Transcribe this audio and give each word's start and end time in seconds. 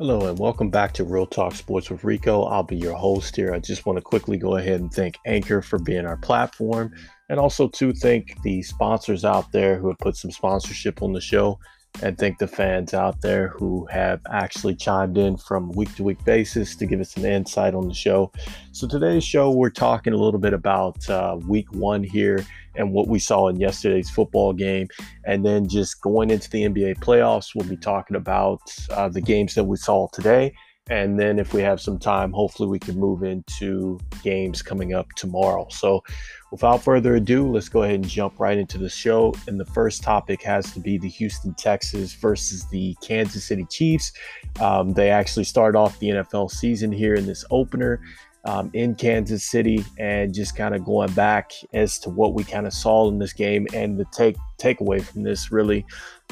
Hello 0.00 0.28
and 0.28 0.38
welcome 0.38 0.70
back 0.70 0.92
to 0.92 1.02
Real 1.02 1.26
Talk 1.26 1.56
Sports 1.56 1.90
with 1.90 2.04
Rico. 2.04 2.44
I'll 2.44 2.62
be 2.62 2.76
your 2.76 2.94
host 2.94 3.34
here. 3.34 3.52
I 3.52 3.58
just 3.58 3.84
want 3.84 3.96
to 3.96 4.00
quickly 4.00 4.36
go 4.36 4.56
ahead 4.56 4.80
and 4.80 4.92
thank 4.92 5.18
Anchor 5.26 5.60
for 5.60 5.80
being 5.80 6.06
our 6.06 6.16
platform 6.16 6.94
and 7.28 7.40
also 7.40 7.66
to 7.66 7.92
thank 7.92 8.40
the 8.42 8.62
sponsors 8.62 9.24
out 9.24 9.50
there 9.50 9.76
who 9.76 9.88
have 9.88 9.98
put 9.98 10.14
some 10.14 10.30
sponsorship 10.30 11.02
on 11.02 11.14
the 11.14 11.20
show 11.20 11.58
and 12.02 12.16
thank 12.16 12.38
the 12.38 12.46
fans 12.46 12.94
out 12.94 13.20
there 13.20 13.48
who 13.48 13.86
have 13.86 14.20
actually 14.30 14.74
chimed 14.74 15.18
in 15.18 15.36
from 15.36 15.70
week 15.72 15.94
to 15.96 16.04
week 16.04 16.22
basis 16.24 16.76
to 16.76 16.86
give 16.86 17.00
us 17.00 17.16
an 17.16 17.24
insight 17.24 17.74
on 17.74 17.88
the 17.88 17.94
show. 17.94 18.32
So 18.72 18.86
today's 18.86 19.24
show, 19.24 19.50
we're 19.50 19.70
talking 19.70 20.12
a 20.12 20.16
little 20.16 20.40
bit 20.40 20.52
about 20.52 21.08
uh, 21.08 21.38
week 21.46 21.72
one 21.72 22.02
here 22.02 22.44
and 22.76 22.92
what 22.92 23.08
we 23.08 23.18
saw 23.18 23.48
in 23.48 23.58
yesterday's 23.58 24.08
football 24.08 24.52
game, 24.52 24.86
and 25.24 25.44
then 25.44 25.68
just 25.68 26.00
going 26.00 26.30
into 26.30 26.48
the 26.50 26.62
NBA 26.62 26.98
playoffs, 26.98 27.54
we'll 27.54 27.68
be 27.68 27.76
talking 27.76 28.16
about 28.16 28.60
uh, 28.90 29.08
the 29.08 29.20
games 29.20 29.54
that 29.54 29.64
we 29.64 29.76
saw 29.76 30.06
today 30.12 30.52
and 30.90 31.18
then 31.18 31.38
if 31.38 31.52
we 31.52 31.60
have 31.62 31.80
some 31.80 31.98
time, 31.98 32.32
hopefully 32.32 32.68
we 32.68 32.78
can 32.78 32.98
move 32.98 33.22
into 33.22 33.98
games 34.22 34.62
coming 34.62 34.94
up 34.94 35.06
tomorrow. 35.16 35.66
So 35.70 36.02
without 36.50 36.82
further 36.82 37.16
ado, 37.16 37.50
let's 37.50 37.68
go 37.68 37.82
ahead 37.82 37.96
and 37.96 38.08
jump 38.08 38.38
right 38.40 38.56
into 38.56 38.78
the 38.78 38.88
show. 38.88 39.34
And 39.46 39.58
the 39.58 39.64
first 39.66 40.02
topic 40.02 40.42
has 40.42 40.72
to 40.72 40.80
be 40.80 40.98
the 40.98 41.08
Houston 41.08 41.54
Texans 41.54 42.14
versus 42.14 42.66
the 42.70 42.96
Kansas 43.02 43.44
City 43.44 43.66
Chiefs. 43.70 44.12
Um, 44.60 44.92
they 44.92 45.10
actually 45.10 45.44
start 45.44 45.76
off 45.76 45.98
the 45.98 46.08
NFL 46.08 46.50
season 46.50 46.90
here 46.90 47.14
in 47.14 47.26
this 47.26 47.44
opener. 47.50 48.00
Um, 48.44 48.70
in 48.72 48.94
Kansas 48.94 49.44
City, 49.44 49.84
and 49.98 50.32
just 50.32 50.56
kind 50.56 50.74
of 50.74 50.82
going 50.82 51.12
back 51.12 51.50
as 51.74 51.98
to 51.98 52.08
what 52.08 52.32
we 52.32 52.44
kind 52.44 52.66
of 52.66 52.72
saw 52.72 53.06
in 53.08 53.18
this 53.18 53.34
game 53.34 53.66
and 53.74 53.98
the 53.98 54.06
take 54.06 54.36
takeaway 54.58 55.02
from 55.02 55.22
this 55.22 55.52
really 55.52 55.84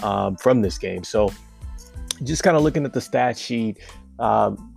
um, 0.03 0.37
from 0.37 0.63
this 0.63 0.79
game. 0.79 1.05
So, 1.05 1.31
just 2.23 2.43
kind 2.43 2.57
of 2.57 2.63
looking 2.63 2.87
at 2.87 2.95
the 2.95 3.03
stat 3.03 3.37
sheet, 3.37 3.81
um, 4.19 4.75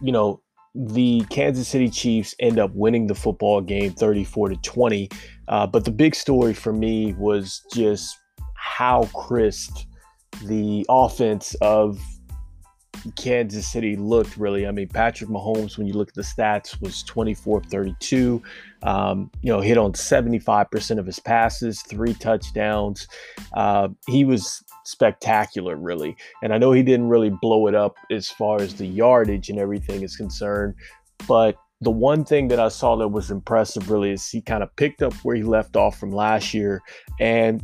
you 0.00 0.12
know, 0.12 0.42
the 0.76 1.24
Kansas 1.30 1.68
City 1.68 1.88
Chiefs 1.88 2.34
end 2.38 2.58
up 2.58 2.70
winning 2.74 3.06
the 3.06 3.14
football 3.14 3.60
game 3.60 3.92
34 3.92 4.50
to 4.50 4.56
20. 4.56 5.08
Uh, 5.48 5.66
but 5.66 5.84
the 5.84 5.90
big 5.90 6.14
story 6.14 6.52
for 6.52 6.72
me 6.72 7.14
was 7.14 7.62
just 7.72 8.18
how 8.54 9.04
crisp 9.14 9.86
the 10.44 10.84
offense 10.88 11.54
of 11.62 11.98
Kansas 13.16 13.68
City 13.68 13.96
looked 13.96 14.36
really. 14.36 14.66
I 14.66 14.70
mean, 14.70 14.88
Patrick 14.88 15.30
Mahomes, 15.30 15.78
when 15.78 15.86
you 15.86 15.94
look 15.94 16.08
at 16.08 16.14
the 16.14 16.22
stats, 16.22 16.80
was 16.80 17.02
24 17.02 17.62
32. 17.62 18.42
Um, 18.82 19.30
you 19.42 19.52
know, 19.52 19.60
hit 19.60 19.78
on 19.78 19.92
75% 19.92 20.98
of 20.98 21.06
his 21.06 21.18
passes, 21.18 21.82
three 21.82 22.14
touchdowns. 22.14 23.08
Uh, 23.54 23.88
he 24.06 24.24
was 24.24 24.62
spectacular, 24.84 25.76
really. 25.76 26.16
And 26.42 26.52
I 26.52 26.58
know 26.58 26.72
he 26.72 26.82
didn't 26.82 27.08
really 27.08 27.30
blow 27.30 27.66
it 27.66 27.74
up 27.74 27.96
as 28.10 28.28
far 28.28 28.60
as 28.60 28.74
the 28.74 28.86
yardage 28.86 29.48
and 29.48 29.58
everything 29.58 30.02
is 30.02 30.16
concerned, 30.16 30.74
but 31.26 31.56
the 31.80 31.90
one 31.90 32.24
thing 32.24 32.48
that 32.48 32.60
I 32.60 32.68
saw 32.68 32.96
that 32.96 33.08
was 33.08 33.30
impressive 33.30 33.90
really 33.90 34.10
is 34.10 34.26
he 34.28 34.40
kind 34.40 34.62
of 34.62 34.74
picked 34.76 35.02
up 35.02 35.12
where 35.16 35.36
he 35.36 35.42
left 35.42 35.76
off 35.76 35.98
from 35.98 36.10
last 36.10 36.54
year. 36.54 36.80
And 37.20 37.62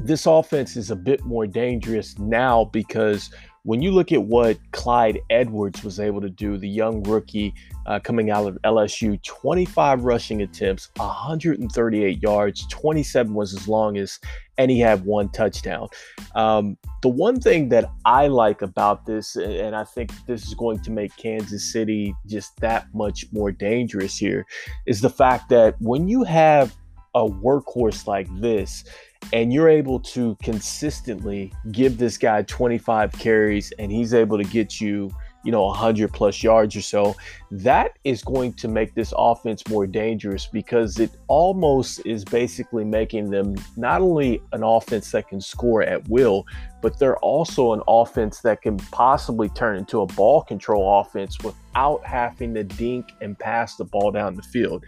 this 0.00 0.26
offense 0.26 0.76
is 0.76 0.90
a 0.90 0.96
bit 0.96 1.24
more 1.24 1.46
dangerous 1.46 2.18
now 2.18 2.66
because 2.66 3.30
when 3.66 3.82
you 3.82 3.90
look 3.90 4.12
at 4.12 4.22
what 4.22 4.56
Clyde 4.70 5.18
Edwards 5.28 5.82
was 5.82 5.98
able 5.98 6.20
to 6.20 6.30
do, 6.30 6.56
the 6.56 6.68
young 6.68 7.02
rookie 7.02 7.52
uh, 7.86 7.98
coming 7.98 8.30
out 8.30 8.46
of 8.46 8.56
LSU, 8.62 9.20
25 9.24 10.04
rushing 10.04 10.42
attempts, 10.42 10.88
138 10.96 12.22
yards, 12.22 12.64
27 12.68 13.34
was 13.34 13.50
his 13.50 13.66
longest, 13.66 14.22
and 14.56 14.70
he 14.70 14.78
had 14.78 15.04
one 15.04 15.28
touchdown. 15.30 15.88
Um, 16.36 16.78
the 17.02 17.08
one 17.08 17.40
thing 17.40 17.68
that 17.70 17.90
I 18.04 18.28
like 18.28 18.62
about 18.62 19.04
this, 19.04 19.34
and 19.34 19.74
I 19.74 19.82
think 19.82 20.12
this 20.26 20.46
is 20.46 20.54
going 20.54 20.78
to 20.82 20.92
make 20.92 21.16
Kansas 21.16 21.72
City 21.72 22.14
just 22.28 22.56
that 22.60 22.86
much 22.94 23.26
more 23.32 23.50
dangerous 23.50 24.16
here, 24.16 24.46
is 24.86 25.00
the 25.00 25.10
fact 25.10 25.48
that 25.48 25.74
when 25.80 26.06
you 26.06 26.22
have 26.22 26.72
a 27.16 27.28
workhorse 27.28 28.06
like 28.06 28.28
this, 28.40 28.84
and 29.32 29.52
you're 29.52 29.68
able 29.68 29.98
to 29.98 30.36
consistently 30.42 31.52
give 31.72 31.98
this 31.98 32.16
guy 32.16 32.42
25 32.42 33.12
carries 33.12 33.72
and 33.78 33.90
he's 33.90 34.14
able 34.14 34.38
to 34.38 34.44
get 34.44 34.80
you 34.80 35.10
you 35.42 35.50
know 35.50 35.64
100 35.64 36.12
plus 36.12 36.42
yards 36.42 36.76
or 36.76 36.80
so 36.80 37.14
that 37.50 37.98
is 38.04 38.22
going 38.22 38.52
to 38.52 38.68
make 38.68 38.94
this 38.94 39.14
offense 39.16 39.62
more 39.68 39.86
dangerous 39.86 40.46
because 40.46 40.98
it 40.98 41.10
almost 41.28 42.04
is 42.04 42.24
basically 42.24 42.84
making 42.84 43.30
them 43.30 43.54
not 43.76 44.00
only 44.00 44.42
an 44.52 44.62
offense 44.62 45.10
that 45.12 45.28
can 45.28 45.40
score 45.40 45.82
at 45.82 46.06
will 46.08 46.44
but 46.82 46.98
they're 46.98 47.18
also 47.18 47.72
an 47.72 47.82
offense 47.88 48.40
that 48.40 48.62
can 48.62 48.76
possibly 48.76 49.48
turn 49.48 49.76
into 49.76 50.02
a 50.02 50.06
ball 50.06 50.42
control 50.42 51.00
offense 51.00 51.36
without 51.42 52.04
having 52.04 52.54
to 52.54 52.62
dink 52.62 53.12
and 53.20 53.38
pass 53.38 53.74
the 53.76 53.84
ball 53.84 54.12
down 54.12 54.36
the 54.36 54.42
field. 54.42 54.84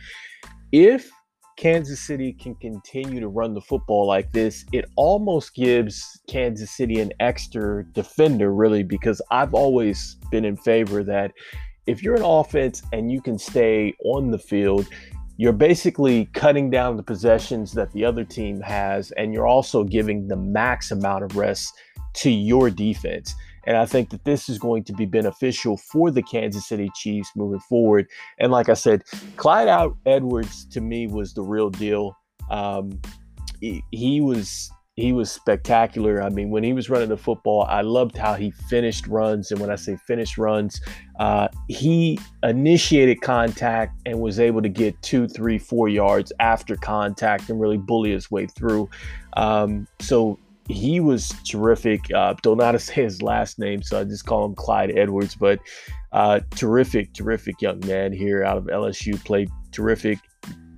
If 0.70 1.10
Kansas 1.58 1.98
City 1.98 2.32
can 2.32 2.54
continue 2.54 3.18
to 3.18 3.26
run 3.26 3.52
the 3.52 3.60
football 3.60 4.06
like 4.06 4.30
this, 4.30 4.64
it 4.72 4.84
almost 4.94 5.56
gives 5.56 6.20
Kansas 6.28 6.70
City 6.70 7.00
an 7.00 7.12
extra 7.18 7.84
defender, 7.92 8.54
really, 8.54 8.84
because 8.84 9.20
I've 9.32 9.54
always 9.54 10.18
been 10.30 10.44
in 10.44 10.56
favor 10.56 11.02
that 11.02 11.32
if 11.88 12.00
you're 12.00 12.14
an 12.14 12.22
offense 12.22 12.82
and 12.92 13.10
you 13.10 13.20
can 13.20 13.38
stay 13.38 13.92
on 14.04 14.30
the 14.30 14.38
field, 14.38 14.86
you're 15.38 15.52
basically 15.52 16.26
cutting 16.34 16.68
down 16.68 16.96
the 16.96 17.02
possessions 17.02 17.72
that 17.72 17.92
the 17.92 18.04
other 18.04 18.24
team 18.24 18.60
has, 18.60 19.12
and 19.12 19.32
you're 19.32 19.46
also 19.46 19.84
giving 19.84 20.26
the 20.26 20.36
max 20.36 20.90
amount 20.90 21.22
of 21.24 21.36
rest 21.36 21.72
to 22.14 22.28
your 22.28 22.70
defense. 22.70 23.34
And 23.64 23.76
I 23.76 23.86
think 23.86 24.10
that 24.10 24.24
this 24.24 24.48
is 24.48 24.58
going 24.58 24.82
to 24.84 24.92
be 24.92 25.06
beneficial 25.06 25.76
for 25.76 26.10
the 26.10 26.22
Kansas 26.22 26.66
City 26.66 26.90
Chiefs 26.96 27.30
moving 27.36 27.60
forward. 27.60 28.08
And 28.40 28.50
like 28.50 28.68
I 28.68 28.74
said, 28.74 29.04
Clyde 29.36 29.92
Edwards 30.06 30.64
to 30.70 30.80
me 30.80 31.06
was 31.06 31.34
the 31.34 31.42
real 31.42 31.70
deal. 31.70 32.16
Um, 32.50 33.00
he, 33.60 33.84
he 33.92 34.20
was 34.20 34.72
he 34.98 35.12
was 35.12 35.30
spectacular. 35.30 36.20
I 36.20 36.28
mean, 36.28 36.50
when 36.50 36.64
he 36.64 36.72
was 36.72 36.90
running 36.90 37.08
the 37.08 37.16
football, 37.16 37.62
I 37.68 37.82
loved 37.82 38.16
how 38.16 38.34
he 38.34 38.50
finished 38.50 39.06
runs. 39.06 39.52
And 39.52 39.60
when 39.60 39.70
I 39.70 39.76
say 39.76 39.96
finished 39.96 40.36
runs, 40.36 40.80
uh, 41.20 41.46
he 41.68 42.18
initiated 42.42 43.20
contact 43.20 44.00
and 44.06 44.20
was 44.20 44.40
able 44.40 44.60
to 44.60 44.68
get 44.68 45.00
two, 45.02 45.28
three, 45.28 45.56
four 45.56 45.88
yards 45.88 46.32
after 46.40 46.74
contact 46.74 47.48
and 47.48 47.60
really 47.60 47.76
bully 47.76 48.10
his 48.10 48.28
way 48.28 48.46
through. 48.46 48.90
Um, 49.34 49.86
so 50.00 50.36
he 50.68 50.98
was 50.98 51.32
terrific. 51.44 52.12
Uh, 52.12 52.34
don't 52.42 52.58
know 52.58 52.64
how 52.64 52.72
to 52.72 52.78
say 52.80 53.04
his 53.04 53.22
last 53.22 53.60
name, 53.60 53.84
so 53.84 54.00
I 54.00 54.04
just 54.04 54.26
call 54.26 54.44
him 54.44 54.56
Clyde 54.56 54.98
Edwards. 54.98 55.36
But 55.36 55.60
uh, 56.10 56.40
terrific, 56.56 57.12
terrific 57.12 57.62
young 57.62 57.78
man 57.86 58.12
here 58.12 58.42
out 58.42 58.56
of 58.56 58.64
LSU. 58.64 59.22
Played 59.24 59.48
terrific 59.70 60.18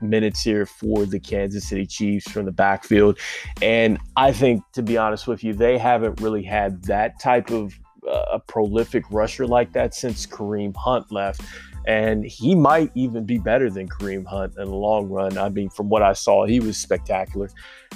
minutes 0.03 0.43
here 0.43 0.66
for 0.66 1.06
the 1.06 1.21
Kansas 1.21 1.69
City 1.69 1.87
Chiefs 1.87 2.31
from 2.31 2.44
the 2.44 2.53
backfield. 2.53 3.19
And 3.62 3.99
I 4.16 4.33
think, 4.33 4.62
to 4.72 4.83
be 4.83 4.97
honest 4.97 5.27
with 5.27 5.44
you, 5.44 5.55
they 5.55 5.78
haven't 5.78 6.21
really 6.21 6.43
had 6.43 6.83
that 6.84 7.21
type 7.21 7.50
of 7.50 7.78
uh, 8.09 8.25
a 8.33 8.39
prolific 8.41 9.05
rusher 9.10 9.47
like 9.47 9.72
that 9.72 9.94
since 9.94 10.27
Kareem 10.27 10.75
Hunt 10.77 11.10
left. 11.12 11.43
And 11.87 12.25
he 12.25 12.55
might 12.55 12.91
even 12.94 13.25
be 13.25 13.39
better 13.39 13.71
than 13.71 13.89
Kareem 13.89 14.27
Hunt 14.27 14.55
in 14.59 14.66
the 14.66 14.75
long 14.75 15.09
run. 15.09 15.39
I 15.39 15.49
mean, 15.49 15.71
from 15.71 15.89
what 15.89 16.03
I 16.03 16.12
saw, 16.12 16.44
he 16.47 16.60
was 16.60 16.77
spectacular. 16.77 17.49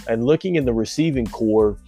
And 0.09 0.25
looking 0.25 0.57
in 0.57 0.65
the 0.65 0.73
receiving 0.73 1.27
corps, 1.27 1.79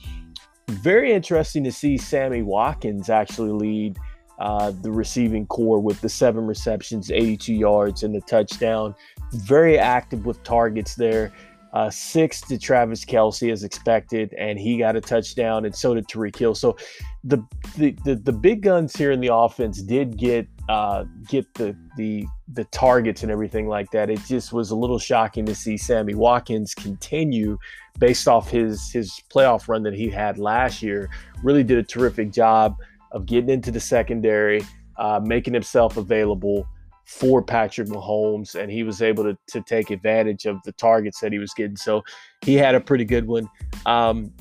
very 0.69 1.13
interesting 1.13 1.65
to 1.65 1.73
see 1.73 1.97
Sammy 1.97 2.43
Watkins 2.43 3.09
actually 3.09 3.53
lead 3.53 3.99
uh, 4.39 4.73
the 4.83 4.91
receiving 4.91 5.47
corps 5.47 5.81
with 5.81 6.01
the 6.01 6.09
seven 6.09 6.47
receptions, 6.47 7.11
82 7.11 7.55
yards, 7.55 8.03
and 8.03 8.15
the 8.15 8.21
touchdown. 8.23 8.95
Very 9.33 9.79
active 9.79 10.27
with 10.27 10.43
targets 10.43 10.95
there. 10.95 11.33
Uh, 11.73 11.91
six 11.91 12.41
to 12.41 12.57
Travis 12.57 13.05
Kelce 13.05 13.53
as 13.53 13.63
expected, 13.63 14.33
and 14.39 14.59
he 14.59 14.79
got 14.79 14.97
a 14.97 15.01
touchdown, 15.01 15.67
and 15.67 15.75
so 15.75 15.95
did 15.95 16.09
Tyreek 16.09 16.35
Hill. 16.35 16.55
So 16.55 16.75
the, 17.23 17.45
the 17.77 17.91
the 18.03 18.15
the 18.15 18.33
big 18.33 18.63
guns 18.63 18.97
here 18.97 19.11
in 19.11 19.21
the 19.21 19.35
offense 19.35 19.83
did 19.83 20.17
get 20.17 20.49
uh, 20.71 21.05
get 21.29 21.53
the 21.53 21.77
the 21.99 22.25
the 22.55 22.65
targets 22.67 23.23
and 23.25 23.31
everything 23.31 23.69
like 23.69 23.91
that. 23.91 24.09
It 24.09 24.21
just 24.27 24.55
was 24.55 24.71
a 24.71 24.77
little 24.77 24.99
shocking 24.99 25.45
to 25.47 25.55
see 25.55 25.77
Sammy 25.77 26.15
Watkins 26.15 26.75
continue 26.75 27.59
based 27.99 28.27
off 28.27 28.49
his 28.49 28.91
his 28.91 29.21
playoff 29.29 29.69
run 29.69 29.83
that 29.83 29.93
he 29.93 30.09
had 30.09 30.39
last 30.39 30.83
year. 30.83 31.11
Really 31.43 31.65
did 31.65 31.77
a 31.77 31.83
terrific 31.83 32.33
job 32.33 32.77
of 33.13 33.27
getting 33.27 33.51
into 33.51 33.71
the 33.71 33.81
secondary, 33.81 34.63
uh, 34.97 35.21
making 35.23 35.53
himself 35.53 35.99
available 35.99 36.67
for 37.07 37.41
Patrick 37.43 37.89
Mahomes, 37.89 38.55
and 38.55 38.71
he 38.71 38.83
was 38.83 39.01
able 39.01 39.25
to, 39.25 39.39
to 39.49 39.63
take 39.63 39.91
advantage 39.91 40.45
of 40.45 40.59
the 40.65 40.73
targets 40.73 41.21
that 41.21 41.33
he 41.33 41.39
was 41.39 41.55
getting. 41.55 41.77
So 41.77 42.05
he 42.45 42.55
had 42.55 42.75
a 42.75 42.81
pretty 42.81 43.05
good 43.05 43.27
one. 43.27 43.49
Um, 43.87 44.33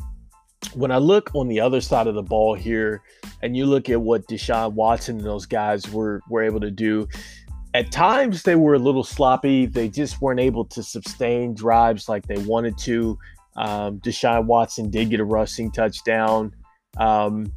when 0.73 0.91
I 0.91 0.97
look 0.97 1.33
on 1.35 1.47
the 1.47 1.59
other 1.59 1.79
side 1.79 2.07
of 2.07 2.15
the 2.15 2.23
ball 2.23 2.55
here, 2.55 3.01
and 3.43 3.55
you 3.55 3.65
look 3.65 3.89
at 3.89 4.01
what 4.01 4.27
Deshaun 4.27 4.73
Watson 4.73 5.17
and 5.17 5.25
those 5.25 5.45
guys 5.45 5.89
were 5.91 6.21
were 6.29 6.43
able 6.43 6.59
to 6.59 6.71
do, 6.71 7.07
at 7.75 7.91
times 7.91 8.43
they 8.43 8.55
were 8.55 8.73
a 8.73 8.79
little 8.79 9.03
sloppy. 9.03 9.65
They 9.65 9.89
just 9.89 10.21
weren't 10.21 10.39
able 10.39 10.65
to 10.65 10.81
sustain 10.81 11.53
drives 11.53 12.09
like 12.09 12.25
they 12.25 12.37
wanted 12.39 12.77
to. 12.79 13.17
Um, 13.57 13.99
Deshaun 13.99 14.45
Watson 14.45 14.89
did 14.89 15.11
get 15.11 15.19
a 15.19 15.25
rushing 15.25 15.71
touchdown. 15.71 16.53
Um, 16.97 17.53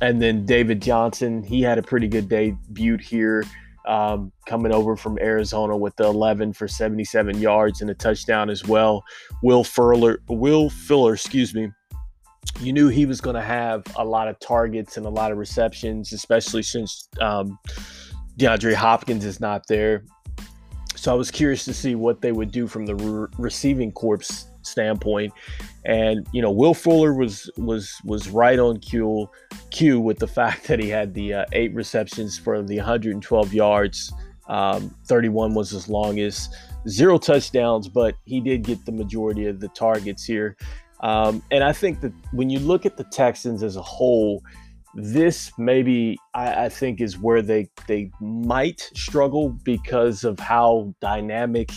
and 0.00 0.22
then 0.22 0.46
David 0.46 0.80
Johnson, 0.80 1.42
he 1.42 1.62
had 1.62 1.78
a 1.78 1.82
pretty 1.82 2.08
good 2.08 2.28
debut 2.28 2.98
here, 2.98 3.44
um, 3.88 4.30
coming 4.46 4.72
over 4.72 4.96
from 4.96 5.18
Arizona 5.18 5.76
with 5.76 5.96
the 5.96 6.04
11 6.04 6.52
for 6.52 6.68
77 6.68 7.40
yards 7.40 7.80
and 7.80 7.90
a 7.90 7.94
touchdown 7.94 8.50
as 8.50 8.64
well. 8.66 9.02
Will 9.42 9.64
Fuller, 9.64 10.20
Will 10.28 10.68
Fuller, 10.68 11.14
excuse 11.14 11.54
me, 11.54 11.70
you 12.60 12.72
knew 12.72 12.88
he 12.88 13.06
was 13.06 13.20
going 13.20 13.34
to 13.34 13.42
have 13.42 13.82
a 13.96 14.04
lot 14.04 14.28
of 14.28 14.38
targets 14.40 14.96
and 14.96 15.06
a 15.06 15.08
lot 15.08 15.32
of 15.32 15.38
receptions, 15.38 16.12
especially 16.12 16.62
since 16.62 17.08
um, 17.20 17.58
DeAndre 18.36 18.74
Hopkins 18.74 19.24
is 19.24 19.40
not 19.40 19.66
there. 19.68 20.04
So 20.94 21.12
I 21.12 21.14
was 21.14 21.30
curious 21.30 21.64
to 21.64 21.72
see 21.72 21.94
what 21.94 22.20
they 22.20 22.32
would 22.32 22.50
do 22.50 22.66
from 22.66 22.84
the 22.84 22.94
re- 22.94 23.28
receiving 23.38 23.92
corps 23.92 24.47
standpoint. 24.68 25.32
And 25.84 26.26
you 26.32 26.42
know, 26.42 26.50
Will 26.50 26.74
Fuller 26.74 27.14
was 27.14 27.50
was 27.56 27.94
was 28.04 28.28
right 28.28 28.58
on 28.58 28.78
cue, 28.78 29.28
cue 29.70 30.00
with 30.00 30.18
the 30.18 30.28
fact 30.38 30.66
that 30.68 30.78
he 30.78 30.88
had 30.88 31.14
the 31.14 31.34
uh, 31.34 31.44
eight 31.52 31.74
receptions 31.74 32.38
for 32.38 32.62
the 32.62 32.76
112 32.76 33.54
yards. 33.54 34.12
Um, 34.48 34.94
31 35.06 35.54
was 35.54 35.70
his 35.70 35.88
longest. 35.88 36.54
Zero 36.88 37.18
touchdowns, 37.18 37.88
but 37.88 38.14
he 38.24 38.40
did 38.40 38.62
get 38.62 38.84
the 38.86 38.92
majority 38.92 39.46
of 39.46 39.60
the 39.60 39.68
targets 39.68 40.24
here. 40.24 40.56
Um, 41.00 41.42
and 41.50 41.62
I 41.62 41.72
think 41.72 42.00
that 42.00 42.12
when 42.32 42.50
you 42.50 42.58
look 42.58 42.86
at 42.86 42.96
the 42.96 43.04
Texans 43.04 43.62
as 43.62 43.76
a 43.76 43.82
whole, 43.82 44.42
this 44.94 45.52
maybe 45.58 46.18
I, 46.34 46.64
I, 46.64 46.68
think 46.68 47.00
is 47.00 47.18
where 47.18 47.42
they 47.42 47.68
they 47.86 48.10
might 48.20 48.90
struggle 48.94 49.50
because 49.62 50.24
of 50.24 50.40
how 50.40 50.92
dynamic 51.00 51.70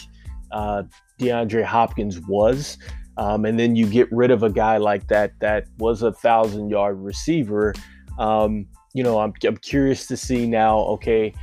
uh, 0.51 0.83
DeAndre 1.21 1.63
Hopkins 1.63 2.19
was. 2.21 2.77
Um, 3.17 3.45
and 3.45 3.59
then 3.59 3.75
you 3.75 3.85
get 3.85 4.11
rid 4.11 4.31
of 4.31 4.41
a 4.41 4.49
guy 4.49 4.77
like 4.77 5.07
that 5.07 5.39
that 5.39 5.67
was 5.77 6.01
a 6.01 6.11
thousand 6.11 6.69
yard 6.69 6.99
receiver. 6.99 7.73
Um, 8.17 8.67
you 8.93 9.03
know, 9.03 9.19
I'm, 9.19 9.33
I'm 9.45 9.57
curious 9.57 10.07
to 10.07 10.17
see 10.17 10.47
now, 10.47 10.79
okay, 10.79 11.33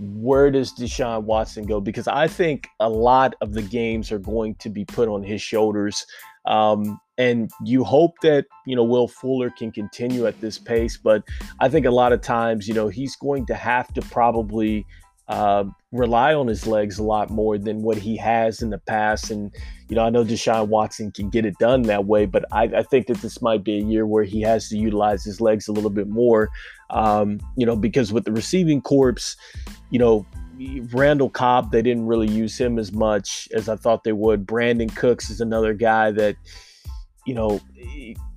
where 0.00 0.50
does 0.50 0.72
Deshaun 0.72 1.22
Watson 1.22 1.64
go? 1.64 1.80
Because 1.80 2.08
I 2.08 2.26
think 2.26 2.68
a 2.80 2.88
lot 2.88 3.34
of 3.40 3.52
the 3.52 3.62
games 3.62 4.10
are 4.10 4.18
going 4.18 4.56
to 4.56 4.68
be 4.68 4.84
put 4.84 5.08
on 5.08 5.22
his 5.22 5.40
shoulders. 5.40 6.04
Um, 6.46 6.98
and 7.18 7.50
you 7.64 7.84
hope 7.84 8.14
that 8.22 8.46
you 8.66 8.74
know 8.74 8.82
Will 8.82 9.06
Fuller 9.06 9.50
can 9.50 9.70
continue 9.70 10.26
at 10.26 10.40
this 10.40 10.58
pace, 10.58 10.96
but 10.96 11.22
I 11.60 11.68
think 11.68 11.86
a 11.86 11.90
lot 11.90 12.12
of 12.12 12.20
times 12.20 12.66
you 12.66 12.74
know 12.74 12.88
he's 12.88 13.14
going 13.16 13.46
to 13.46 13.54
have 13.54 13.92
to 13.94 14.02
probably 14.02 14.84
uh, 15.28 15.64
rely 15.92 16.34
on 16.34 16.46
his 16.46 16.66
legs 16.66 16.98
a 16.98 17.02
lot 17.02 17.30
more 17.30 17.58
than 17.58 17.82
what 17.82 17.96
he 17.96 18.16
has 18.16 18.62
in 18.62 18.70
the 18.70 18.78
past. 18.78 19.30
And 19.30 19.54
you 19.88 19.96
know 19.96 20.04
I 20.04 20.10
know 20.10 20.24
Deshaun 20.24 20.68
Watson 20.68 21.10
can 21.10 21.30
get 21.30 21.44
it 21.44 21.58
done 21.58 21.82
that 21.82 22.06
way, 22.06 22.26
but 22.26 22.44
I, 22.52 22.64
I 22.64 22.82
think 22.82 23.06
that 23.06 23.18
this 23.18 23.40
might 23.40 23.64
be 23.64 23.78
a 23.78 23.84
year 23.84 24.06
where 24.06 24.24
he 24.24 24.40
has 24.42 24.68
to 24.70 24.78
utilize 24.78 25.24
his 25.24 25.40
legs 25.40 25.68
a 25.68 25.72
little 25.72 25.90
bit 25.90 26.08
more. 26.08 26.50
Um, 26.90 27.40
you 27.56 27.66
know 27.66 27.76
because 27.76 28.12
with 28.12 28.24
the 28.24 28.32
receiving 28.32 28.80
corps, 28.80 29.36
you 29.90 29.98
know 29.98 30.26
Randall 30.92 31.30
Cobb, 31.30 31.72
they 31.72 31.82
didn't 31.82 32.06
really 32.06 32.30
use 32.30 32.58
him 32.58 32.78
as 32.78 32.92
much 32.92 33.48
as 33.52 33.68
I 33.68 33.76
thought 33.76 34.04
they 34.04 34.12
would. 34.12 34.46
Brandin 34.46 34.94
Cooks 34.94 35.28
is 35.30 35.40
another 35.40 35.74
guy 35.74 36.10
that 36.12 36.36
you 37.26 37.34
know, 37.34 37.60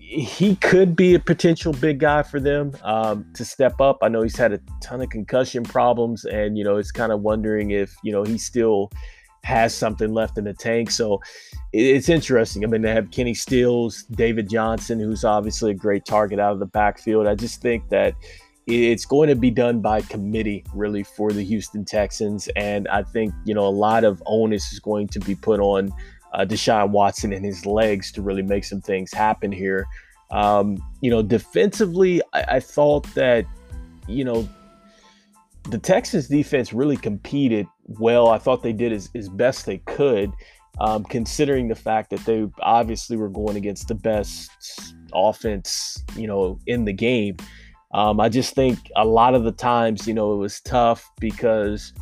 he 0.08 0.56
could 0.58 0.96
be 0.96 1.16
a 1.16 1.20
potential 1.20 1.74
big 1.74 2.00
guy 2.00 2.22
for 2.22 2.40
them 2.40 2.72
um, 2.84 3.26
to 3.34 3.44
step 3.44 3.82
up. 3.82 3.98
I 4.04 4.08
know 4.08 4.22
he's 4.22 4.38
had 4.38 4.54
a 4.54 4.60
ton 4.80 5.02
of 5.02 5.10
concussion 5.10 5.64
problems, 5.64 6.26
and 6.26 6.58
you 6.58 6.64
know, 6.64 6.78
it's 6.78 6.92
kind 6.92 7.12
of 7.12 7.22
wondering 7.22 7.72
if 7.72 7.96
you 8.04 8.12
know 8.12 8.24
he 8.24 8.38
still 8.38 8.92
has 9.44 9.74
something 9.74 10.14
left 10.14 10.38
in 10.38 10.44
the 10.44 10.54
tank. 10.54 10.92
So 10.92 11.22
it's 11.74 12.10
interesting. 12.10 12.64
I 12.64 12.68
mean, 12.68 12.82
they 12.82 12.94
have 12.94 13.12
Kenny 13.12 13.34
Stills, 13.34 14.04
David 14.12 14.50
Johnson, 14.50 15.00
who's 15.00 15.24
obviously 15.24 15.72
a 15.72 15.76
great 15.76 16.06
target 16.06 16.40
out 16.40 16.54
of 16.54 16.60
the 16.60 16.66
backfield. 16.66 17.28
I 17.28 17.36
just 17.36 17.62
think 17.62 17.90
that 17.90 18.16
it's 18.68 19.06
going 19.06 19.30
to 19.30 19.36
be 19.36 19.52
done 19.52 19.82
by 19.82 20.02
committee 20.02 20.64
really 20.74 21.04
for 21.04 21.32
the 21.32 21.44
Houston 21.44 21.84
Texans, 21.84 22.48
and 22.56 22.88
I 22.90 23.02
think 23.02 23.34
you 23.44 23.56
know 23.56 23.66
a 23.66 23.70
lot 23.70 24.04
of 24.04 24.22
onus 24.28 24.72
is 24.72 24.80
going 24.80 25.08
to 25.10 25.20
be 25.20 25.34
put 25.34 25.60
on 25.60 25.92
uh, 26.36 26.46
Deshaun 26.46 26.90
Watson 26.90 27.32
and 27.32 27.46
his 27.46 27.66
legs 27.66 28.12
to 28.12 28.22
really 28.22 28.42
make 28.42 28.66
some 28.66 28.82
things 28.82 29.14
happen 29.14 29.52
here. 29.52 29.88
Um, 30.32 30.78
you 31.02 31.10
know, 31.10 31.22
defensively, 31.22 32.22
I, 32.34 32.56
I 32.56 32.60
thought 32.60 33.06
that, 33.16 33.46
you 34.08 34.26
know, 34.26 34.48
the 35.70 35.78
Texans 35.78 36.28
defense 36.28 36.74
really 36.74 36.98
competed 36.98 37.68
well. 37.86 38.30
I 38.30 38.38
thought 38.38 38.62
they 38.62 38.74
did 38.74 38.92
as, 38.92 39.10
as 39.16 39.30
best 39.30 39.66
they 39.66 39.78
could, 39.80 40.32
um, 40.80 41.06
considering 41.06 41.70
the 41.70 41.76
fact 41.76 42.10
that 42.10 42.26
they 42.26 42.46
obviously 42.60 43.16
were 43.16 43.30
going 43.30 43.56
against 43.56 43.88
the 43.88 43.96
best 43.96 44.94
offense, 45.14 46.04
you 46.18 46.28
know, 46.28 46.60
in 46.68 46.84
the 46.84 46.94
game. 46.94 47.38
Um, 47.94 48.20
I 48.20 48.28
just 48.28 48.56
think 48.56 48.78
a 48.98 49.06
lot 49.06 49.36
of 49.36 49.46
the 49.46 49.54
times, 49.54 50.06
you 50.06 50.14
know, 50.14 50.34
it 50.34 50.38
was 50.38 50.60
tough 50.60 51.10
because 51.20 51.94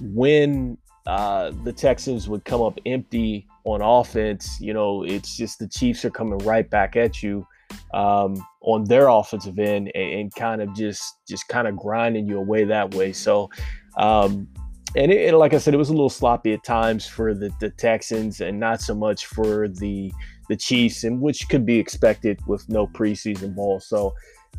when 0.00 0.76
uh, 1.06 1.52
the 1.62 1.72
Texans 1.72 2.28
would 2.28 2.44
come 2.44 2.60
up 2.60 2.78
empty 2.84 3.46
on 3.64 3.80
offense, 3.80 4.58
you 4.60 4.74
know, 4.74 5.04
it's 5.04 5.36
just 5.36 5.58
the 5.58 5.68
Chiefs 5.68 6.04
are 6.04 6.10
coming 6.10 6.38
right 6.38 6.68
back 6.68 6.96
at 6.96 7.22
you 7.22 7.46
um, 7.94 8.44
on 8.60 8.84
their 8.84 9.08
offensive 9.08 9.58
end 9.58 9.90
and, 9.94 10.20
and, 10.20 10.34
kind 10.34 10.60
of 10.60 10.74
just 10.74 11.16
just 11.28 11.48
kind 11.48 11.66
of 11.66 11.76
grinding 11.76 12.26
you 12.26 12.38
away 12.38 12.64
that 12.64 12.94
way. 12.94 13.12
So, 13.12 13.50
um, 13.96 14.48
and, 14.96 15.10
it, 15.10 15.28
and, 15.28 15.38
like 15.38 15.54
I 15.54 15.58
said, 15.58 15.74
it 15.74 15.78
was 15.78 15.88
a 15.88 15.92
little 15.92 16.10
sloppy 16.10 16.52
at 16.52 16.64
times 16.64 17.06
for 17.06 17.34
the, 17.34 17.50
the 17.60 17.70
Texans 17.70 18.40
and 18.40 18.60
not 18.60 18.80
so 18.80 18.94
much 18.94 19.26
for 19.26 19.68
the 19.68 20.12
the 20.48 20.56
Chiefs, 20.56 21.04
and 21.04 21.20
which 21.20 21.48
could 21.48 21.64
be 21.64 21.78
expected 21.78 22.40
with 22.46 22.68
no 22.68 22.86
preseason 22.86 23.54
ball. 23.54 23.80
So, 23.80 24.12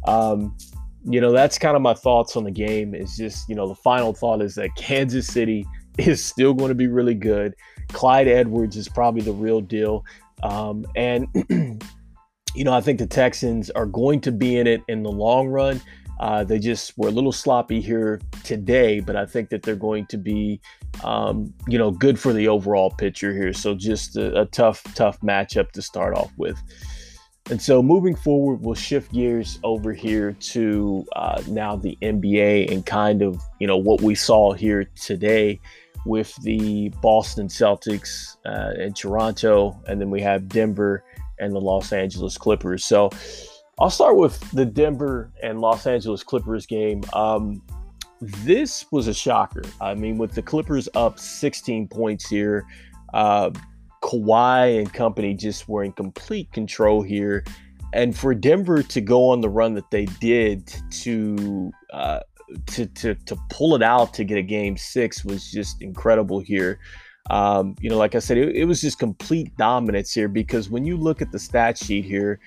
um, 0.08 0.56
you 1.06 1.20
know, 1.20 1.32
that's 1.32 1.58
kind 1.58 1.76
of 1.76 1.82
my 1.82 1.94
thoughts 1.94 2.36
on 2.36 2.46
the 2.46 2.52
game. 2.52 2.96
Is 2.96 3.18
just 3.18 3.48
you 3.50 3.56
know 3.56 3.68
the 3.68 3.76
final 3.76 4.14
thought 4.14 4.42
is 4.42 4.56
that 4.56 4.74
Kansas 4.78 5.28
City 5.28 5.66
is 5.98 6.24
still 6.24 6.54
going 6.54 6.70
to 6.70 6.76
be 6.76 6.88
really 6.88 7.16
good. 7.16 7.54
Clyde 7.90 8.28
Edwards 8.28 8.76
is 8.76 8.88
probably 8.88 9.22
the 9.22 9.34
real 9.34 9.62
deal. 9.62 10.06
Um, 10.42 10.86
and, 10.96 11.28
you 12.56 12.64
know, 12.64 12.74
I 12.74 12.82
think 12.82 13.00
the 13.00 13.08
Texans 13.08 13.70
are 13.72 13.86
going 13.86 14.22
to 14.22 14.32
be 14.32 14.58
in 14.58 14.68
it 14.68 14.82
in 14.88 15.04
the 15.04 15.12
long 15.12 15.48
run. 15.48 15.82
Uh, 16.20 16.44
they 16.44 16.60
just 16.60 16.98
were 16.98 17.08
a 17.08 17.12
little 17.12 17.32
sloppy 17.32 17.82
here 17.82 18.22
today, 18.44 19.00
but 19.00 19.16
I 19.16 19.26
think 19.26 19.50
that 19.50 19.64
they're 19.64 19.76
going 19.76 20.06
to 20.08 20.18
be, 20.18 20.62
um, 21.04 21.54
you 21.68 21.78
know, 21.78 21.92
good 21.92 22.20
for 22.20 22.34
the 22.34 22.48
overall 22.48 22.92
picture 22.92 23.34
here. 23.34 23.52
So 23.52 23.74
just 23.76 24.16
a, 24.16 24.42
a 24.42 24.46
tough, 24.46 24.84
tough 24.96 25.20
matchup 25.22 25.72
to 25.72 25.82
start 25.82 26.16
off 26.16 26.32
with. 26.38 26.62
And 27.50 27.62
so 27.62 27.84
moving 27.84 28.16
forward, 28.16 28.62
we'll 28.62 28.76
shift 28.76 29.12
gears 29.12 29.60
over 29.64 29.92
here 29.92 30.32
to 30.40 31.06
uh, 31.16 31.42
now 31.50 31.76
the 31.76 31.98
NBA 32.02 32.72
and 32.72 32.86
kind 32.86 33.22
of, 33.22 33.42
you 33.60 33.68
know, 33.68 33.76
what 33.76 34.02
we 34.02 34.16
saw 34.16 34.54
here 34.54 34.86
today 34.96 35.60
with 36.06 36.36
the 36.44 36.90
Boston 37.02 37.48
Celtics 37.48 38.38
uh, 38.46 38.82
and 38.82 38.96
Toronto, 38.96 39.82
and 39.88 40.00
then 40.00 40.10
we 40.10 40.22
have 40.22 40.50
Denver 40.50 41.04
and 41.40 41.54
the 41.54 41.60
Los 41.60 41.92
Angeles 41.92 42.38
Clippers. 42.38 42.84
So 42.86 43.10
I'll 43.80 43.90
start 43.90 44.18
with 44.18 44.40
the 44.52 44.66
Denver 44.66 45.32
and 45.42 45.60
Los 45.60 45.88
Angeles 45.88 46.24
Clippers 46.24 46.66
game. 46.66 47.04
Um, 47.14 47.62
this 48.22 48.86
was 48.92 49.08
a 49.08 49.14
shocker. 49.14 49.64
I 49.82 49.96
mean, 49.96 50.18
with 50.18 50.34
the 50.34 50.42
Clippers 50.42 50.88
up 50.96 51.20
16 51.20 51.88
points 51.88 52.30
here, 52.30 52.66
uh, 53.14 53.52
Kawhi 54.02 54.80
and 54.80 54.94
company 54.94 55.34
just 55.34 55.68
were 55.68 55.84
in 55.84 55.92
complete 55.94 56.52
control 56.52 57.02
here. 57.02 57.44
And 57.94 58.18
for 58.18 58.34
Denver 58.34 58.82
to 58.82 59.02
go 59.02 59.30
on 59.30 59.42
the 59.42 59.50
run 59.50 59.76
that 59.76 59.90
they 59.92 60.06
did 60.06 60.68
to 60.92 61.72
uh, 61.92 62.22
to 62.68 62.86
to 62.86 63.16
to 63.16 63.38
pull 63.50 63.76
it 63.76 63.84
out 63.84 64.14
to 64.16 64.24
get 64.24 64.38
a 64.38 64.44
game 64.44 64.78
six 64.78 65.24
was 65.24 65.52
just 65.52 65.82
incredible 65.82 66.40
here. 66.40 66.80
Um, 67.30 67.76
you 67.80 67.90
know, 67.90 67.98
like 67.98 68.16
I 68.16 68.20
said, 68.20 68.38
it, 68.38 68.56
it 68.56 68.66
was 68.66 68.82
just 68.82 69.00
complete 69.00 69.56
dominance 69.58 70.12
here 70.12 70.28
because 70.28 70.70
when 70.70 70.86
you 70.86 70.98
look 70.98 71.22
at 71.22 71.32
the 71.32 71.40
stat 71.40 71.78
sheet 71.78 72.04
here, 72.04 72.40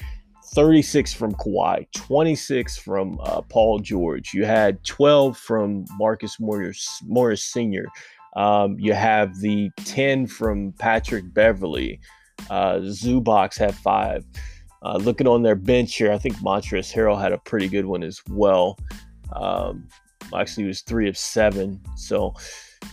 36 0.54 1.12
from 1.12 1.32
Kawhi, 1.34 1.86
26 1.94 2.76
from 2.76 3.18
uh, 3.22 3.40
Paul 3.42 3.78
George. 3.78 4.32
You 4.34 4.44
had 4.44 4.82
12 4.84 5.36
from 5.36 5.84
Marcus 5.98 6.38
Morris, 6.38 7.00
Morris 7.04 7.42
Sr. 7.42 7.86
Um, 8.36 8.78
you 8.78 8.92
have 8.92 9.40
the 9.40 9.70
10 9.84 10.26
from 10.26 10.72
Patrick 10.78 11.32
Beverley. 11.32 12.00
Uh, 12.50 12.76
Zubac 12.76 13.56
had 13.58 13.74
five. 13.74 14.24
Uh, 14.82 14.98
looking 14.98 15.26
on 15.26 15.42
their 15.42 15.56
bench 15.56 15.96
here, 15.96 16.12
I 16.12 16.18
think 16.18 16.36
Montrezl 16.36 16.94
Harrell 16.94 17.20
had 17.20 17.32
a 17.32 17.38
pretty 17.38 17.68
good 17.68 17.86
one 17.86 18.02
as 18.02 18.20
well. 18.28 18.78
Um, 19.32 19.88
actually, 20.34 20.64
he 20.64 20.68
was 20.68 20.82
three 20.82 21.08
of 21.08 21.16
seven. 21.16 21.80
So 21.96 22.34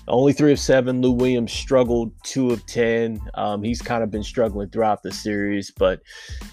only 0.07 0.33
three 0.33 0.51
of 0.51 0.59
seven. 0.59 1.01
Lou 1.01 1.11
Williams 1.11 1.51
struggled 1.51 2.11
two 2.23 2.51
of 2.51 2.65
10. 2.65 3.19
Um, 3.35 3.63
he's 3.63 3.81
kind 3.81 4.03
of 4.03 4.11
been 4.11 4.23
struggling 4.23 4.69
throughout 4.69 5.01
the 5.03 5.11
series. 5.11 5.71
But, 5.71 6.01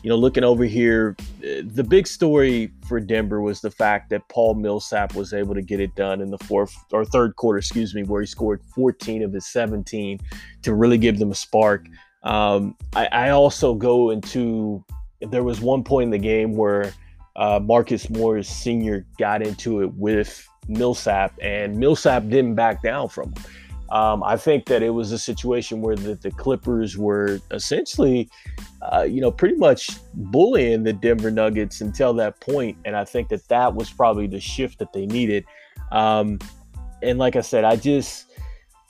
you 0.03 0.11
know, 0.11 0.17
looking 0.17 0.45
over 0.45 0.65
here, 0.65 1.17
the 1.41 1.85
big 1.85 2.07
story 2.07 2.71
for 2.87 3.01
Denver 3.01 3.41
was 3.41 3.61
the 3.61 3.71
fact 3.71 4.11
that 4.11 4.29
Paul 4.29 4.55
Millsap 4.55 5.15
was 5.15 5.33
able 5.33 5.55
to 5.55 5.63
get 5.63 5.81
it 5.81 5.95
done 5.97 6.21
in 6.21 6.31
the 6.31 6.39
fourth 6.39 6.75
or 6.93 7.05
third 7.05 7.37
quarter, 7.37 7.59
excuse 7.59 7.95
me, 7.95 8.03
where 8.05 8.21
he 8.21 8.27
scored 8.27 8.63
14 8.75 9.23
of 9.23 9.33
his 9.33 9.47
17 9.47 10.21
to 10.63 10.75
really 10.75 10.99
give 10.99 11.19
them 11.19 11.31
a 11.33 11.35
spark. 11.35 11.87
Um, 12.23 12.77
I, 12.95 13.07
I 13.07 13.31
also 13.31 13.75
go 13.75 14.11
into, 14.11 14.85
there 15.21 15.43
was 15.43 15.61
one 15.61 15.83
point 15.83 16.05
in 16.05 16.11
the 16.11 16.19
game 16.19 16.55
where 16.55 16.93
uh, 17.41 17.59
Marcus 17.59 18.11
Morris 18.11 18.49
Sr. 18.49 19.07
got 19.19 19.43
into 19.43 19.81
it 19.81 19.95
with 19.95 20.47
Millsap, 20.69 21.33
and 21.43 21.77
Millsap 21.79 22.29
didn't 22.29 22.55
back 22.55 22.83
down 22.83 23.09
from 23.09 23.33
him. 23.33 23.45
Um, 23.89 24.23
I 24.23 24.37
think 24.37 24.67
that 24.67 24.85
it 24.85 24.91
was 24.91 25.11
a 25.11 25.19
situation 25.19 25.81
where 25.81 25.97
the, 25.97 26.15
the 26.15 26.31
Clippers 26.31 26.97
were 26.97 27.41
essentially, 27.51 28.29
uh, 28.83 29.03
you 29.03 29.21
know, 29.21 29.33
pretty 29.33 29.57
much 29.57 29.91
bullying 30.15 30.85
the 30.85 30.93
Denver 30.93 31.31
Nuggets 31.31 31.81
until 31.81 32.13
that 32.15 32.39
point, 32.41 32.77
and 32.85 32.95
I 32.95 33.05
think 33.05 33.31
that 33.31 33.49
that 33.49 33.75
was 33.75 33.91
probably 33.91 34.27
the 34.27 34.39
shift 34.39 34.79
that 34.79 34.93
they 34.93 35.07
needed. 35.07 35.45
Um, 35.91 36.39
and 37.03 37.19
like 37.19 37.37
I 37.37 37.41
said, 37.41 37.65
I 37.65 37.75
just 37.75 38.27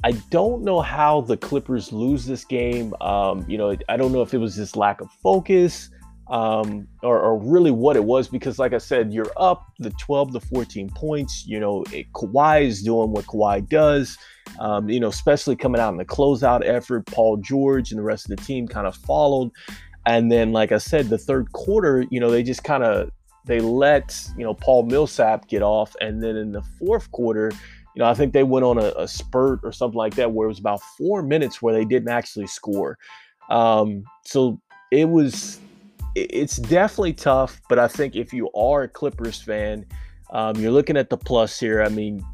I 0.03 0.13
don't 0.31 0.65
know 0.65 0.81
how 0.81 1.21
the 1.21 1.37
Clippers 1.37 1.93
lose 1.93 2.27
this 2.27 2.45
game. 2.45 2.95
Um, 3.01 3.45
you 3.49 3.57
know, 3.57 3.77
I 3.89 3.97
don't 3.97 4.13
know 4.13 4.23
if 4.23 4.35
it 4.35 4.39
was 4.39 4.57
just 4.57 4.77
lack 4.77 5.01
of 5.01 5.09
focus 5.23 5.89
um, 6.31 6.87
or, 7.03 7.21
or, 7.21 7.39
really 7.39 7.73
what 7.73 7.97
it 7.97 8.05
was, 8.05 8.29
because 8.29 8.59
like 8.59 8.73
I 8.73 8.79
said, 8.79 9.13
you're 9.13 9.33
up 9.37 9.67
the 9.81 9.91
12 9.91 10.33
to 10.35 10.41
14 10.41 10.89
points. 10.91 11.45
You 11.45 11.59
know, 11.59 11.85
it, 11.93 12.07
Kawhi 12.13 12.63
is 12.63 12.83
doing 12.83 13.11
what 13.11 13.27
Kawhi 13.27 13.69
does. 13.69 14.17
Um, 14.61 14.89
you 14.89 15.01
know, 15.01 15.09
especially 15.09 15.57
coming 15.57 15.81
out 15.81 15.91
in 15.91 15.97
the 15.97 16.05
closeout 16.05 16.65
effort. 16.65 17.07
Paul 17.07 17.37
George 17.39 17.91
and 17.91 17.99
the 17.99 18.05
rest 18.05 18.31
of 18.31 18.37
the 18.37 18.45
team 18.45 18.69
kind 18.69 18.87
of 18.87 18.95
followed. 18.95 19.51
And 20.07 20.31
then, 20.31 20.53
like 20.53 20.71
I 20.73 20.79
said, 20.79 21.09
the 21.09 21.19
third 21.19 21.51
quarter, 21.53 22.05
you 22.11 22.21
know, 22.21 22.31
they 22.31 22.43
just 22.43 22.63
kind 22.63 22.85
of 22.85 23.11
they 23.45 23.61
let 23.61 24.29
you 24.37 24.45
know 24.45 24.55
Paul 24.55 24.85
Millsap 24.85 25.49
get 25.49 25.63
off, 25.63 25.97
and 26.01 26.23
then 26.23 26.37
in 26.37 26.53
the 26.53 26.63
fourth 26.79 27.11
quarter, 27.11 27.51
you 27.95 28.01
know, 28.01 28.07
I 28.07 28.15
think 28.15 28.33
they 28.33 28.45
went 28.45 28.65
on 28.65 28.79
a, 28.79 28.93
a, 28.97 29.09
spurt 29.09 29.61
or 29.65 29.73
something 29.73 29.99
like 29.99 30.15
that 30.15 30.33
where 30.33 30.47
it 30.47 30.49
was 30.49 30.59
about 30.59 30.81
four 30.97 31.23
minutes 31.23 31.61
where 31.61 31.75
they 31.75 31.85
didn't 31.85 32.09
actually 32.09 32.47
score. 32.47 32.99
Um, 33.51 34.05
so 34.25 34.61
it 34.93 35.09
was, 35.09 35.59
it's 36.31 36.57
definitely 36.57 37.15
tough. 37.15 37.61
But 37.69 37.79
I 37.79 37.89
think 37.89 38.17
if 38.17 38.33
you 38.33 38.51
are 38.53 38.83
a 38.83 38.89
Clippers 38.89 39.41
fan, 39.41 39.87
um, 40.33 40.57
you're 40.57 40.73
looking 40.73 40.97
at 40.97 41.11
the 41.11 41.17
plus 41.17 41.59
here. 41.59 41.83
I 41.83 41.89
mean, 41.89 42.25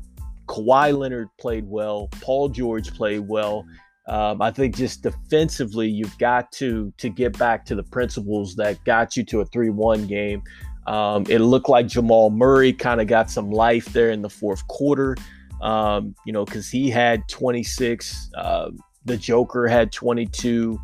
Kawhi 0.47 0.97
Leonard 0.97 1.29
played 1.39 1.67
well. 1.67 2.09
Paul 2.21 2.49
George 2.49 2.95
played 2.95 3.21
well. 3.21 3.67
Um, 4.09 4.41
I 4.41 4.53
think 4.53 4.77
just 4.77 5.03
defensively, 5.03 5.89
you've 5.89 6.17
got 6.19 6.53
to 6.53 6.93
to 6.99 7.09
get 7.09 7.37
back 7.39 7.65
to 7.67 7.75
the 7.75 7.83
principles 7.83 8.55
that 8.57 8.83
got 8.85 9.17
you 9.17 9.25
to 9.25 9.41
a 9.41 9.47
three-one 9.47 10.07
game. 10.07 10.43
Um, 10.87 11.25
it 11.29 11.41
looked 11.41 11.69
like 11.69 11.89
Jamal 11.89 12.31
Murray 12.31 12.73
kind 12.73 13.01
of 13.01 13.09
got 13.09 13.31
some 13.31 13.51
life 13.51 13.87
there 13.87 14.11
in 14.11 14.23
the 14.23 14.31
fourth 14.31 14.67
quarter 14.69 15.17
um, 15.61 16.15
you 16.25 16.33
know, 16.33 16.45
because 16.45 16.69
he 16.69 16.91
had 16.91 17.27
26. 17.29 18.31
Uh, 18.37 18.71
the 19.05 19.17
Joker 19.17 19.67
had 19.67 19.93
22. 19.93 20.79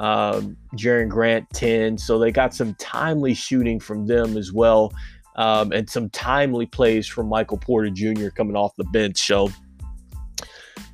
Um, 0.00 0.56
Jerami 0.74 1.10
Grant 1.10 1.48
10. 1.50 1.98
So 1.98 2.18
they 2.18 2.32
got 2.32 2.54
some 2.54 2.74
timely 2.74 3.34
shooting 3.34 3.78
from 3.78 4.06
them 4.06 4.36
as 4.38 4.50
well. 4.50 4.92
Um, 5.36 5.72
and 5.72 5.88
some 5.88 6.08
timely 6.10 6.66
plays 6.66 7.06
from 7.06 7.28
Michael 7.28 7.58
Porter 7.58 7.90
Jr. 7.90 8.30
coming 8.30 8.56
off 8.56 8.74
the 8.76 8.84
bench. 8.84 9.18
So, 9.18 9.50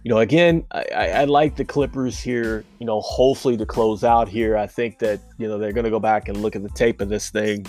you 0.02 0.10
know, 0.10 0.18
again, 0.18 0.64
I, 0.72 0.84
I, 0.92 1.24
like 1.24 1.56
the 1.56 1.64
Clippers 1.64 2.18
here, 2.18 2.64
you 2.80 2.86
know, 2.86 3.00
hopefully 3.00 3.56
to 3.56 3.64
close 3.64 4.04
out 4.04 4.28
here. 4.28 4.56
I 4.56 4.66
think 4.66 4.98
that, 4.98 5.20
you 5.38 5.48
know, 5.48 5.56
they're 5.56 5.72
going 5.72 5.84
to 5.84 5.90
go 5.90 6.00
back 6.00 6.28
and 6.28 6.42
look 6.42 6.56
at 6.56 6.62
the 6.62 6.68
tape 6.70 7.00
of 7.00 7.08
this 7.08 7.30
thing 7.30 7.64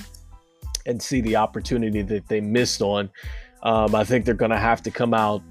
and 0.88 1.02
see 1.02 1.22
the 1.22 1.36
opportunity 1.36 2.02
that 2.02 2.28
they 2.28 2.42
missed 2.42 2.82
on. 2.82 3.10
Um, 3.64 3.94
I 3.94 4.04
think 4.04 4.26
they're 4.26 4.34
going 4.34 4.52
to 4.52 4.58
have 4.58 4.82
to 4.84 4.92
come 4.92 5.14
out 5.14 5.44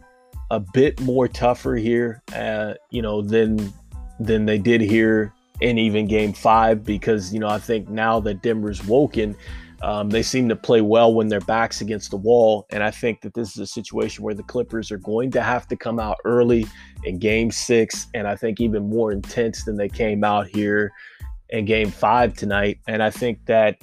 a 0.50 0.60
bit 0.60 1.00
more 1.00 1.28
tougher 1.28 1.76
here, 1.76 2.22
uh, 2.34 2.74
you 2.90 3.02
know, 3.02 3.22
than 3.22 3.72
than 4.18 4.46
they 4.46 4.58
did 4.58 4.80
here 4.80 5.32
in 5.60 5.78
even 5.78 6.06
Game 6.06 6.32
Five 6.32 6.84
because 6.84 7.32
you 7.32 7.40
know 7.40 7.48
I 7.48 7.58
think 7.58 7.88
now 7.88 8.20
that 8.20 8.42
Denver's 8.42 8.84
woken. 8.86 9.36
Um, 9.82 10.08
they 10.08 10.22
seem 10.22 10.48
to 10.48 10.56
play 10.56 10.80
well 10.80 11.12
when 11.12 11.28
their 11.28 11.42
backs 11.42 11.82
against 11.82 12.10
the 12.10 12.16
wall, 12.16 12.66
and 12.70 12.82
I 12.82 12.90
think 12.90 13.20
that 13.20 13.34
this 13.34 13.50
is 13.50 13.58
a 13.58 13.66
situation 13.66 14.24
where 14.24 14.32
the 14.32 14.42
Clippers 14.42 14.90
are 14.90 14.96
going 14.96 15.30
to 15.32 15.42
have 15.42 15.68
to 15.68 15.76
come 15.76 16.00
out 16.00 16.16
early 16.24 16.66
in 17.04 17.18
Game 17.18 17.50
Six, 17.50 18.06
and 18.14 18.26
I 18.26 18.36
think 18.36 18.58
even 18.58 18.88
more 18.88 19.12
intense 19.12 19.64
than 19.64 19.76
they 19.76 19.90
came 19.90 20.24
out 20.24 20.48
here 20.48 20.92
in 21.50 21.66
Game 21.66 21.90
Five 21.90 22.34
tonight. 22.34 22.78
And 22.88 23.02
I 23.02 23.10
think 23.10 23.44
that 23.46 23.76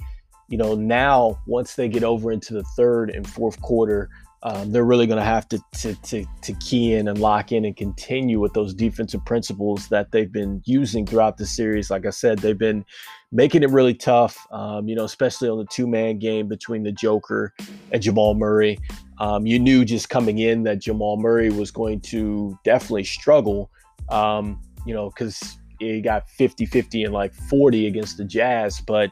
you 0.54 0.58
know 0.58 0.76
now 0.76 1.36
once 1.48 1.74
they 1.74 1.88
get 1.88 2.04
over 2.04 2.30
into 2.30 2.54
the 2.54 2.62
third 2.76 3.10
and 3.10 3.28
fourth 3.28 3.60
quarter, 3.60 4.08
um, 4.44 4.70
they're 4.70 4.84
really 4.84 5.08
going 5.08 5.18
to 5.18 5.24
have 5.24 5.48
to, 5.48 5.60
to, 6.04 6.24
to 6.42 6.52
key 6.60 6.94
in 6.94 7.08
and 7.08 7.18
lock 7.18 7.50
in 7.50 7.64
and 7.64 7.76
continue 7.76 8.38
with 8.38 8.52
those 8.52 8.72
defensive 8.72 9.24
principles 9.24 9.88
that 9.88 10.12
they've 10.12 10.30
been 10.30 10.62
using 10.64 11.06
throughout 11.06 11.38
the 11.38 11.44
series. 11.44 11.90
Like 11.90 12.06
I 12.06 12.10
said, 12.10 12.38
they've 12.38 12.56
been 12.56 12.84
making 13.32 13.64
it 13.64 13.70
really 13.70 13.94
tough. 13.94 14.46
Um, 14.52 14.86
you 14.86 14.94
know, 14.94 15.02
especially 15.02 15.48
on 15.48 15.58
the 15.58 15.66
two 15.66 15.88
man 15.88 16.20
game 16.20 16.46
between 16.46 16.84
the 16.84 16.92
Joker 16.92 17.52
and 17.90 18.00
Jamal 18.00 18.36
Murray. 18.36 18.78
Um, 19.18 19.46
you 19.46 19.58
knew 19.58 19.84
just 19.84 20.08
coming 20.08 20.38
in 20.38 20.62
that 20.62 20.78
Jamal 20.78 21.16
Murray 21.16 21.50
was 21.50 21.72
going 21.72 22.00
to 22.02 22.56
definitely 22.62 23.02
struggle. 23.02 23.72
Um, 24.08 24.60
you 24.86 24.94
know, 24.94 25.10
because 25.10 25.58
he 25.78 26.00
got 26.00 26.28
50 26.30 26.66
50 26.66 27.04
and 27.04 27.12
like 27.12 27.34
40 27.34 27.86
against 27.86 28.16
the 28.16 28.24
Jazz. 28.24 28.80
But 28.80 29.10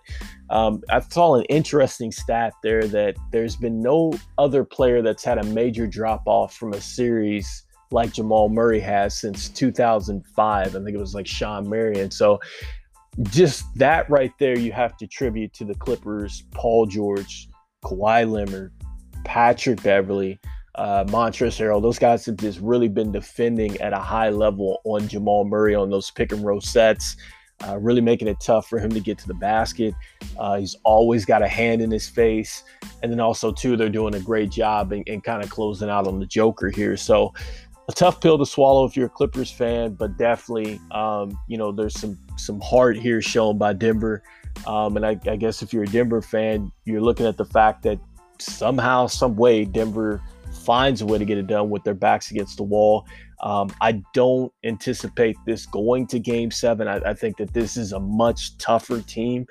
um, 0.52 0.82
I 0.90 1.00
saw 1.00 1.36
an 1.36 1.44
interesting 1.46 2.12
stat 2.12 2.52
there 2.62 2.86
that 2.88 3.16
there's 3.30 3.56
been 3.56 3.80
no 3.80 4.12
other 4.36 4.64
player 4.64 5.00
that's 5.00 5.24
had 5.24 5.38
a 5.38 5.44
major 5.44 5.86
drop 5.86 6.22
off 6.26 6.54
from 6.54 6.74
a 6.74 6.80
series 6.80 7.64
like 7.90 8.12
Jamal 8.12 8.50
Murray 8.50 8.80
has 8.80 9.18
since 9.18 9.48
2005. 9.48 10.66
I 10.66 10.70
think 10.70 10.88
it 10.88 10.98
was 10.98 11.14
like 11.14 11.26
Shawn 11.26 11.68
Marion. 11.68 12.10
So 12.10 12.38
just 13.22 13.64
that 13.76 14.08
right 14.10 14.32
there, 14.38 14.58
you 14.58 14.72
have 14.72 14.96
to 14.98 15.06
tribute 15.06 15.54
to 15.54 15.64
the 15.64 15.74
Clippers, 15.74 16.44
Paul 16.52 16.84
George, 16.84 17.48
Kawhi 17.82 18.30
Leonard, 18.30 18.72
Patrick 19.24 19.82
Beverley, 19.82 20.38
uh, 20.74 21.04
Montrezl 21.04 21.58
Harrell, 21.58 21.82
those 21.82 21.98
guys 21.98 22.26
have 22.26 22.36
just 22.36 22.60
really 22.60 22.88
been 22.88 23.10
defending 23.10 23.80
at 23.80 23.92
a 23.92 23.98
high 23.98 24.30
level 24.30 24.80
on 24.84 25.08
Jamal 25.08 25.44
Murray 25.44 25.74
on 25.74 25.90
those 25.90 26.10
pick 26.10 26.32
and 26.32 26.44
roll 26.44 26.60
sets, 26.60 27.16
uh, 27.68 27.78
really 27.78 28.00
making 28.00 28.28
it 28.28 28.38
tough 28.40 28.68
for 28.68 28.78
him 28.78 28.90
to 28.90 29.00
get 29.00 29.18
to 29.18 29.28
the 29.28 29.34
basket. 29.34 29.94
Uh, 30.38 30.58
he's 30.58 30.76
always 30.84 31.24
got 31.24 31.42
a 31.42 31.48
hand 31.48 31.82
in 31.82 31.90
his 31.90 32.08
face. 32.08 32.64
And 33.02 33.12
then 33.12 33.20
also, 33.20 33.52
too, 33.52 33.76
they're 33.76 33.88
doing 33.88 34.14
a 34.14 34.20
great 34.20 34.50
job 34.50 34.92
and, 34.92 35.22
kind 35.22 35.42
of 35.42 35.50
closing 35.50 35.88
out 35.88 36.06
on 36.06 36.18
the 36.18 36.26
Joker 36.26 36.70
here. 36.70 36.96
So, 36.96 37.32
a 37.88 37.92
tough 37.92 38.20
pill 38.20 38.38
to 38.38 38.46
swallow 38.46 38.84
if 38.84 38.96
you're 38.96 39.06
a 39.06 39.10
Clippers 39.10 39.50
fan, 39.50 39.94
but 39.94 40.16
definitely, 40.16 40.80
um, 40.92 41.38
you 41.48 41.58
know, 41.58 41.72
there's 41.72 41.98
some 41.98 42.16
some 42.36 42.60
heart 42.60 42.96
here 42.96 43.20
shown 43.20 43.58
by 43.58 43.72
Denver. 43.72 44.22
Um, 44.66 44.96
and 44.96 45.04
I, 45.04 45.18
I 45.26 45.36
guess 45.36 45.62
if 45.62 45.72
you're 45.72 45.82
a 45.82 45.88
Denver 45.88 46.22
fan, 46.22 46.70
you're 46.84 47.00
looking 47.00 47.26
at 47.26 47.36
the 47.36 47.44
fact 47.44 47.82
that 47.82 47.98
somehow, 48.38 49.06
some 49.06 49.36
way, 49.36 49.64
Denver 49.64 50.22
finds 50.64 51.00
a 51.00 51.06
way 51.06 51.18
to 51.18 51.24
get 51.24 51.38
it 51.38 51.46
done 51.46 51.70
with 51.70 51.82
their 51.84 51.94
backs 51.94 52.30
against 52.30 52.56
the 52.56 52.62
wall. 52.62 53.06
Um, 53.42 53.70
I 53.80 54.02
don't 54.14 54.52
anticipate 54.64 55.36
this 55.46 55.66
going 55.66 56.06
to 56.08 56.20
game 56.20 56.50
seven. 56.50 56.86
I, 56.86 56.98
I, 56.98 57.14
think 57.14 57.38
that 57.38 57.52
this 57.52 57.76
is 57.76 57.92
a 57.92 57.98
much 57.98 58.56
tougher 58.58 59.00
team, 59.00 59.46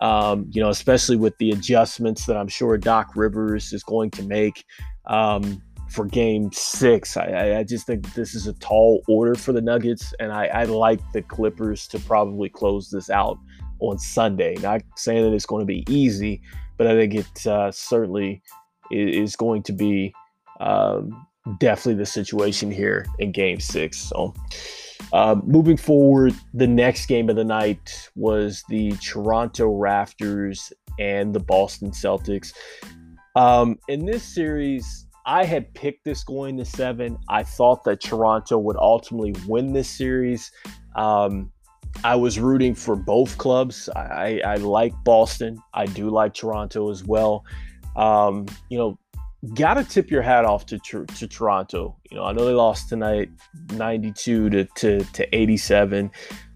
um, 0.00 0.46
you 0.52 0.62
know, 0.62 0.70
especially 0.70 1.16
with 1.16 1.36
the 1.38 1.50
adjustments 1.50 2.26
that 2.26 2.36
I'm 2.36 2.46
sure 2.46 2.78
Doc 2.78 3.16
Rivers 3.16 3.72
is 3.72 3.82
going 3.82 4.12
to 4.12 4.22
make 4.22 4.64
um, 5.06 5.60
for 5.90 6.04
game 6.04 6.50
six. 6.52 7.16
I, 7.16 7.58
I, 7.58 7.64
just 7.64 7.84
think 7.84 8.14
this 8.14 8.36
is 8.36 8.46
a 8.46 8.52
tall 8.54 9.02
order 9.08 9.34
for 9.34 9.52
the 9.52 9.60
Nuggets, 9.60 10.14
and 10.20 10.30
I, 10.30 10.46
I 10.46 10.64
like 10.64 11.00
the 11.12 11.22
Clippers 11.22 11.88
to 11.88 11.98
probably 11.98 12.48
close 12.48 12.90
this 12.90 13.10
out 13.10 13.38
on 13.80 13.98
Sunday. 13.98 14.54
Not 14.60 14.82
saying 14.96 15.24
that 15.24 15.34
it's 15.34 15.46
going 15.46 15.60
to 15.60 15.66
be 15.66 15.84
easy, 15.88 16.40
but 16.78 16.86
I 16.86 16.94
think 16.94 17.14
it 17.14 17.46
uh, 17.46 17.72
certainly 17.72 18.40
is 18.90 19.34
going 19.34 19.62
to 19.64 19.72
be 19.72 20.14
um, 20.60 21.26
definitely 21.58 21.94
the 21.94 22.06
situation 22.06 22.70
here 22.70 23.06
in 23.18 23.32
game 23.32 23.60
six. 23.60 23.98
So, 23.98 24.34
uh, 25.12 25.36
moving 25.44 25.76
forward, 25.76 26.34
the 26.54 26.66
next 26.66 27.06
game 27.06 27.28
of 27.28 27.36
the 27.36 27.44
night 27.44 28.10
was 28.14 28.64
the 28.68 28.92
Toronto 28.92 29.68
Raptors 29.68 30.72
and 30.98 31.34
the 31.34 31.40
Boston 31.40 31.90
Celtics. 31.90 32.52
Um, 33.34 33.78
in 33.88 34.04
this 34.04 34.22
series, 34.22 35.06
I 35.24 35.44
had 35.44 35.72
picked 35.74 36.04
this 36.04 36.24
going 36.24 36.56
to 36.58 36.64
seven. 36.64 37.18
I 37.28 37.42
thought 37.42 37.84
that 37.84 38.00
Toronto 38.00 38.58
would 38.58 38.76
ultimately 38.76 39.34
win 39.46 39.72
this 39.72 39.88
series. 39.88 40.50
Um, 40.96 41.50
I 42.04 42.16
was 42.16 42.38
rooting 42.38 42.74
for 42.74 42.96
both 42.96 43.38
clubs. 43.38 43.88
I, 43.94 44.40
I, 44.44 44.56
like 44.56 44.92
Boston. 45.04 45.62
I 45.74 45.86
do 45.86 46.08
like 46.08 46.34
Toronto 46.34 46.90
as 46.90 47.04
well. 47.04 47.44
Um, 47.96 48.46
you 48.70 48.78
know, 48.78 48.98
got 49.54 49.74
to 49.74 49.84
tip 49.84 50.10
your 50.10 50.22
hat 50.22 50.44
off 50.44 50.66
to, 50.66 50.78
to 50.78 51.28
Toronto. 51.28 51.96
You 52.10 52.18
know, 52.18 52.24
I 52.24 52.32
know 52.32 52.44
they 52.44 52.52
lost 52.52 52.88
tonight, 52.88 53.30
92 53.72 54.50
to 54.50 54.64
to, 54.64 55.04
to 55.04 55.36
87, 55.36 56.10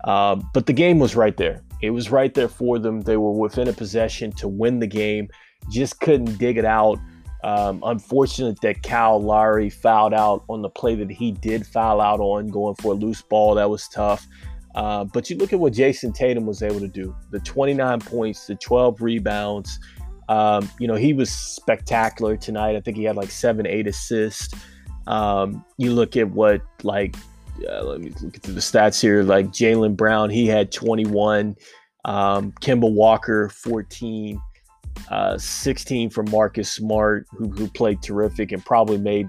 uh, 0.05 0.37
but 0.55 0.67
the 0.67 0.73
game 0.73 0.99
was 0.99 1.17
right 1.17 1.37
there. 1.37 1.63
It 1.83 1.91
was 1.91 2.11
right 2.11 2.33
there 2.33 2.49
for 2.49 2.79
them. 2.79 3.03
They 3.03 3.17
were 3.17 3.33
within 3.33 3.69
a 3.69 3.73
possession 3.73 4.33
to 4.33 4.49
win 4.49 4.79
the 4.79 4.87
game, 4.87 5.29
just 5.71 6.01
couldn't 6.01 6.39
dig 6.39 6.57
it 6.57 6.65
out. 6.65 6.99
Um, 7.45 7.83
unfortunate 7.85 8.61
that 8.63 8.83
Cal 8.83 9.23
Lowry 9.23 9.71
fouled 9.71 10.15
out 10.15 10.45
on 10.49 10.63
the 10.63 10.71
play 10.71 10.95
that 10.97 11.11
he 11.11 11.33
did 11.33 11.67
foul 11.67 12.01
out 12.01 12.19
on, 12.19 12.49
going 12.49 12.75
for 12.77 12.93
a 12.93 12.97
loose 12.97 13.23
ball. 13.23 13.55
That 13.55 13.69
was 13.69 13.87
tough. 13.89 14.27
Uh, 14.75 15.05
but 15.05 15.31
you 15.31 15.37
look 15.37 15.53
at 15.53 15.59
what 15.59 15.73
Jayson 15.73 16.13
Tatum 16.13 16.45
was 16.45 16.63
able 16.63 16.81
to 16.81 16.89
do 16.89 17.17
the 17.31 17.41
29 17.41 18.01
points, 18.01 18.47
the 18.47 18.55
12 18.57 19.01
rebounds, 19.01 19.81
Um, 20.29 20.71
you 20.79 20.89
know, 20.89 20.95
he 20.95 21.13
was 21.13 21.31
spectacular 21.31 22.37
tonight. 22.37 22.77
I 22.77 22.81
think 22.81 22.97
he 22.97 23.05
had 23.05 23.17
like 23.17 23.31
seven, 23.31 23.67
eight 23.67 23.87
assists. 23.87 24.55
Um, 25.07 25.65
you 25.79 25.93
look 25.93 26.17
at 26.17 26.29
what 26.29 26.63
like 26.83 27.17
uh, 27.69 27.85
let 27.85 28.01
me 28.01 28.13
look 28.23 28.37
at 28.37 28.43
the 28.43 28.53
stats 28.53 29.01
here. 29.01 29.23
Like 29.23 29.47
Jaylen 29.49 29.97
Brown, 29.97 30.31
he 30.31 30.47
had 30.47 30.73
21. 30.73 31.57
Um, 32.05 32.53
Kemba 32.61 32.91
Walker, 32.91 33.49
14. 33.49 34.41
Uh, 35.11 35.37
16 35.37 36.09
from 36.09 36.29
Marcus 36.31 36.73
Smart, 36.73 37.27
who, 37.31 37.51
who 37.51 37.69
played 37.69 38.03
terrific 38.03 38.51
and 38.53 38.65
probably 38.65 38.97
made 38.97 39.29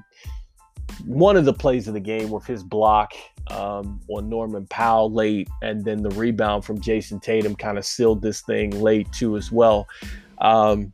one 1.05 1.37
of 1.37 1.45
the 1.45 1.53
plays 1.53 1.87
of 1.87 1.93
the 1.93 1.99
game 1.99 2.29
with 2.29 2.45
his 2.45 2.63
block 2.63 3.13
um, 3.49 3.99
on 4.09 4.29
Norman 4.29 4.65
Powell 4.67 5.11
late, 5.11 5.49
and 5.61 5.83
then 5.83 6.01
the 6.01 6.09
rebound 6.11 6.65
from 6.65 6.79
Jayson 6.79 7.19
Tatum 7.19 7.55
kind 7.55 7.77
of 7.77 7.85
sealed 7.85 8.21
this 8.21 8.41
thing 8.41 8.71
late 8.81 9.11
too 9.11 9.37
as 9.37 9.51
well. 9.51 9.87
Um, 10.39 10.91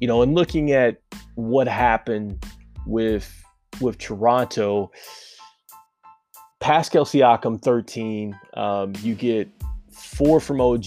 you 0.00 0.08
know, 0.08 0.22
and 0.22 0.34
looking 0.34 0.72
at 0.72 1.00
what 1.34 1.68
happened 1.68 2.44
with 2.86 3.32
with 3.80 3.98
Toronto, 3.98 4.90
Pascal 6.60 7.04
Siakam 7.04 7.60
13. 7.60 8.38
Um, 8.54 8.92
you 9.02 9.14
get 9.14 9.48
four 9.92 10.40
from 10.40 10.60
OG, 10.60 10.86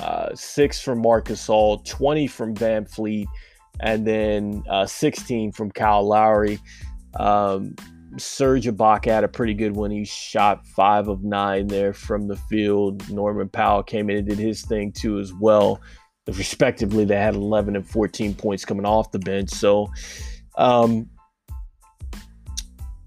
uh, 0.00 0.34
six 0.34 0.80
from 0.80 1.00
Marc 1.02 1.28
Gasol, 1.28 1.84
20 1.84 2.26
from 2.26 2.54
VanVleet, 2.54 3.26
and 3.80 4.06
then 4.06 4.62
uh, 4.68 4.86
16 4.86 5.52
from 5.52 5.70
Kyle 5.70 6.06
Lowry. 6.06 6.58
Um, 7.18 7.74
Serge 8.18 8.64
Ibaka 8.64 9.06
had 9.06 9.24
a 9.24 9.28
pretty 9.28 9.54
good 9.54 9.76
one. 9.76 9.90
He 9.90 10.04
shot 10.04 10.66
five 10.66 11.08
of 11.08 11.22
nine 11.22 11.66
there 11.66 11.92
from 11.92 12.28
the 12.28 12.36
field. 12.36 13.08
Norman 13.10 13.48
Powell 13.48 13.82
came 13.82 14.08
in 14.08 14.18
and 14.18 14.28
did 14.28 14.38
his 14.38 14.62
thing 14.62 14.92
too 14.92 15.18
as 15.18 15.32
well. 15.34 15.80
Respectively, 16.26 17.04
they 17.04 17.16
had 17.16 17.34
11 17.34 17.76
and 17.76 17.88
14 17.88 18.34
points 18.34 18.64
coming 18.64 18.84
off 18.84 19.12
the 19.12 19.18
bench. 19.18 19.50
So, 19.50 19.92
um, 20.56 21.08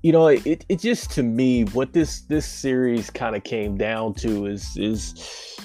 you 0.02 0.14
know, 0.14 0.28
it, 0.28 0.66
it 0.70 0.80
just 0.80 1.12
to 1.12 1.24
me 1.24 1.66
what 1.66 1.92
this 1.92 2.22
this 2.22 2.46
series 2.46 3.10
kind 3.10 3.36
of 3.36 3.44
came 3.44 3.78
down 3.78 4.14
to 4.16 4.46
is 4.46 4.78
is 4.78 5.60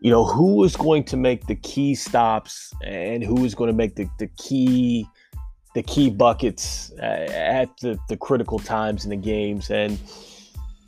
you 0.00 0.10
know 0.10 0.24
who 0.24 0.56
was 0.56 0.76
going 0.76 1.04
to 1.04 1.16
make 1.16 1.46
the 1.46 1.54
key 1.54 1.94
stops 1.94 2.72
and 2.84 3.22
who 3.22 3.34
was 3.34 3.54
going 3.54 3.68
to 3.68 3.76
make 3.76 3.96
the, 3.96 4.08
the 4.18 4.26
key 4.38 5.06
the 5.74 5.82
key 5.82 6.10
buckets 6.10 6.90
at 7.00 7.76
the, 7.78 7.98
the 8.08 8.16
critical 8.16 8.58
times 8.58 9.04
in 9.04 9.10
the 9.10 9.16
games 9.16 9.70
and 9.70 9.98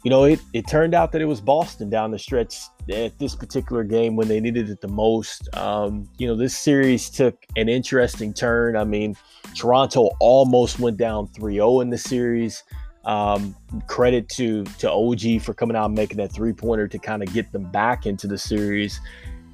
you 0.05 0.11
know 0.11 0.25
it, 0.25 0.41
it 0.53 0.67
turned 0.67 0.95
out 0.95 1.13
that 1.13 1.21
it 1.21 1.27
was 1.27 1.41
boston 1.41 1.91
down 1.91 2.11
the 2.11 2.19
stretch 2.19 2.59
at 2.90 3.18
this 3.18 3.35
particular 3.35 3.85
game 3.85 4.16
when 4.16 4.28
they 4.28 4.40
needed 4.40 4.71
it 4.71 4.80
the 4.80 4.88
most 4.88 5.54
um, 5.57 6.09
you 6.18 6.26
know 6.26 6.37
this 6.37 6.57
series 6.57 7.11
took 7.11 7.45
an 7.57 7.68
interesting 7.68 8.33
turn 8.33 8.76
i 8.76 8.85
mean 8.85 9.16
toronto 9.54 10.11
almost 10.21 10.78
went 10.78 10.97
down 10.97 11.26
3-0 11.28 11.83
in 11.83 11.90
the 11.90 11.99
series 11.99 12.62
um, 13.09 13.57
credit 13.87 14.28
to 14.28 14.64
to 14.64 14.90
OG 14.90 15.42
for 15.42 15.54
coming 15.54 15.75
out 15.75 15.87
and 15.87 15.95
making 15.95 16.18
that 16.18 16.30
three 16.30 16.52
pointer 16.52 16.87
to 16.87 16.99
kind 16.99 17.23
of 17.23 17.33
get 17.33 17.50
them 17.52 17.64
back 17.64 18.04
into 18.07 18.26
the 18.26 18.37
series. 18.38 19.00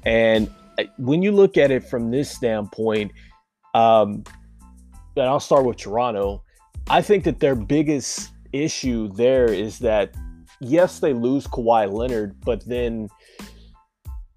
And 0.03 0.49
uh, 0.77 0.83
when 0.97 1.21
you 1.23 1.31
look 1.31 1.57
at 1.57 1.71
it 1.71 1.83
from 1.83 2.11
this 2.11 2.29
standpoint, 2.29 3.13
um, 3.73 4.23
and 5.15 5.25
I'll 5.25 5.39
start 5.39 5.65
with 5.65 5.77
Toronto. 5.77 6.43
I 6.89 7.01
think 7.01 7.23
that 7.23 7.39
their 7.39 7.55
biggest 7.55 8.31
issue 8.51 9.07
there 9.13 9.45
is 9.45 9.79
that 9.79 10.13
yes, 10.59 10.99
they 10.99 11.13
lose 11.13 11.47
Kawhi 11.47 11.91
Leonard, 11.91 12.35
but 12.41 12.65
then 12.65 13.09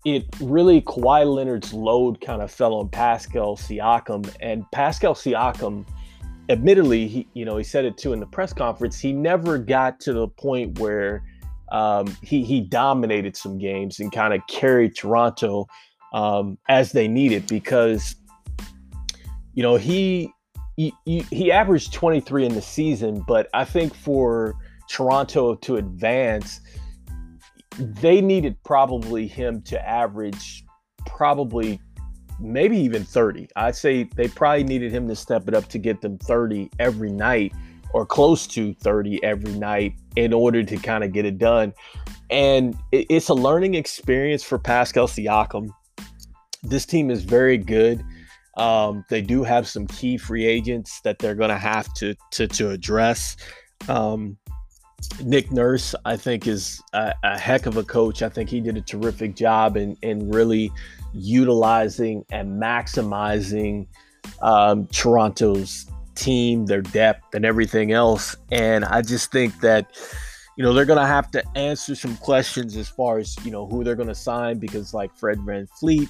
it 0.05 0.25
really 0.41 0.81
Kawhi 0.83 1.33
Leonard's 1.33 1.73
load 1.73 2.21
kind 2.21 2.43
of 2.43 2.51
fell 2.51 2.75
on 2.75 2.89
Pascal 2.89 3.57
Siakam, 3.57 4.33
and 4.41 4.65
Pascal 4.73 5.15
Siakam 5.15 5.85
admittedly, 6.49 7.07
he 7.07 7.29
you 7.35 7.45
know 7.45 7.57
he 7.57 7.65
said 7.65 7.85
it 7.85 7.97
too 7.97 8.13
in 8.13 8.21
the 8.21 8.27
press 8.27 8.53
conference. 8.53 8.99
He 8.99 9.13
never 9.13 9.59
got 9.59 10.01
to 10.01 10.13
the 10.13 10.29
point 10.29 10.79
where 10.79 11.23
um, 11.71 12.07
he 12.23 12.45
he 12.45 12.61
dominated 12.61 13.37
some 13.37 13.59
games 13.59 14.01
and 14.01 14.11
kind 14.13 14.35
of 14.35 14.41
carried 14.49 14.97
Toronto 14.97 15.67
um, 16.13 16.59
as 16.69 16.93
they 16.93 17.09
needed 17.09 17.47
because 17.47 18.17
you 19.55 19.63
know 19.63 19.77
he, 19.77 20.33
he 20.77 20.93
he 21.05 21.53
averaged 21.53 21.93
23 21.93 22.47
in 22.47 22.55
the 22.55 22.63
season, 22.63 23.25
but 23.27 23.49
I 23.53 23.65
think 23.65 23.95
for 23.95 24.55
Toronto 24.89 25.55
to 25.55 25.77
advance, 25.77 26.61
they 27.79 28.21
needed 28.21 28.57
probably 28.65 29.27
him 29.27 29.63
to 29.63 29.89
average 29.89 30.65
probably 31.07 31.81
maybe 32.41 32.77
even 32.79 33.05
30. 33.05 33.49
I'd 33.57 33.77
say 33.77 34.05
they 34.17 34.29
probably 34.29 34.65
needed 34.65 34.93
him 34.93 35.09
to 35.09 35.17
step 35.17 35.49
it 35.49 35.55
up 35.55 35.69
to 35.69 35.79
get 35.79 36.01
them 36.01 36.19
30 36.19 36.71
every 36.79 37.11
night 37.11 37.53
or 37.93 38.05
close 38.05 38.47
to 38.49 38.75
30 38.75 39.23
every 39.25 39.53
night 39.53 39.95
in 40.17 40.33
order 40.33 40.63
to 40.63 40.77
kind 40.77 41.05
of 41.05 41.13
get 41.13 41.25
it 41.25 41.39
done. 41.39 41.73
And 42.31 42.77
it's 42.93 43.29
a 43.29 43.35
learning 43.35 43.75
experience 43.75 44.43
for 44.43 44.59
Pascal 44.59 45.09
Siakam. 45.09 45.71
This 46.63 46.85
team 46.85 47.11
is 47.11 47.25
very 47.25 47.57
good. 47.57 48.05
Um, 48.57 49.05
they 49.09 49.23
do 49.23 49.45
have 49.45 49.69
some 49.69 49.87
key 49.87 50.19
free 50.19 50.45
agents 50.45 51.01
that 51.05 51.19
they're 51.21 51.37
going 51.37 51.51
to 51.51 51.59
have 51.59 51.93
to 51.95 52.15
to 52.33 52.71
address. 52.71 53.37
Um, 53.89 54.37
Nick 55.23 55.51
Nurse, 55.53 55.95
I 56.05 56.17
think, 56.17 56.47
is 56.47 56.83
a, 56.93 57.15
a, 57.23 57.39
heck 57.39 57.67
of 57.67 57.77
a 57.77 57.85
coach. 57.85 58.23
I 58.23 58.29
think 58.29 58.51
he 58.51 58.61
did 58.61 58.77
a 58.77 58.81
terrific 58.81 59.35
job 59.37 59.77
in 59.77 59.97
in 60.03 60.31
really 60.31 60.73
utilizing 61.13 62.25
and 62.31 62.61
maximizing 62.61 63.87
um, 64.43 64.87
Toronto's 64.89 65.87
team, 66.15 66.67
their 66.67 66.83
depth, 66.83 67.35
and 67.35 67.45
everything 67.45 67.93
else. 67.93 68.37
And 68.51 68.85
I 68.85 69.03
just 69.03 69.31
think 69.31 69.59
that, 69.61 69.97
you 70.57 70.65
know, 70.65 70.73
they're 70.73 70.85
going 70.85 70.99
to 70.99 71.07
have 71.07 71.31
to 71.33 71.43
answer 71.57 71.95
some 71.95 72.17
questions 72.17 72.77
as 72.77 72.89
far 72.89 73.19
as, 73.19 73.37
you 73.45 73.51
know, 73.51 73.67
who 73.67 73.85
they're 73.85 73.97
going 73.97 74.09
to 74.09 74.15
sign 74.15 74.59
because, 74.59 74.93
like 74.93 75.17
Fred 75.17 75.39
VanVleet, 75.39 76.09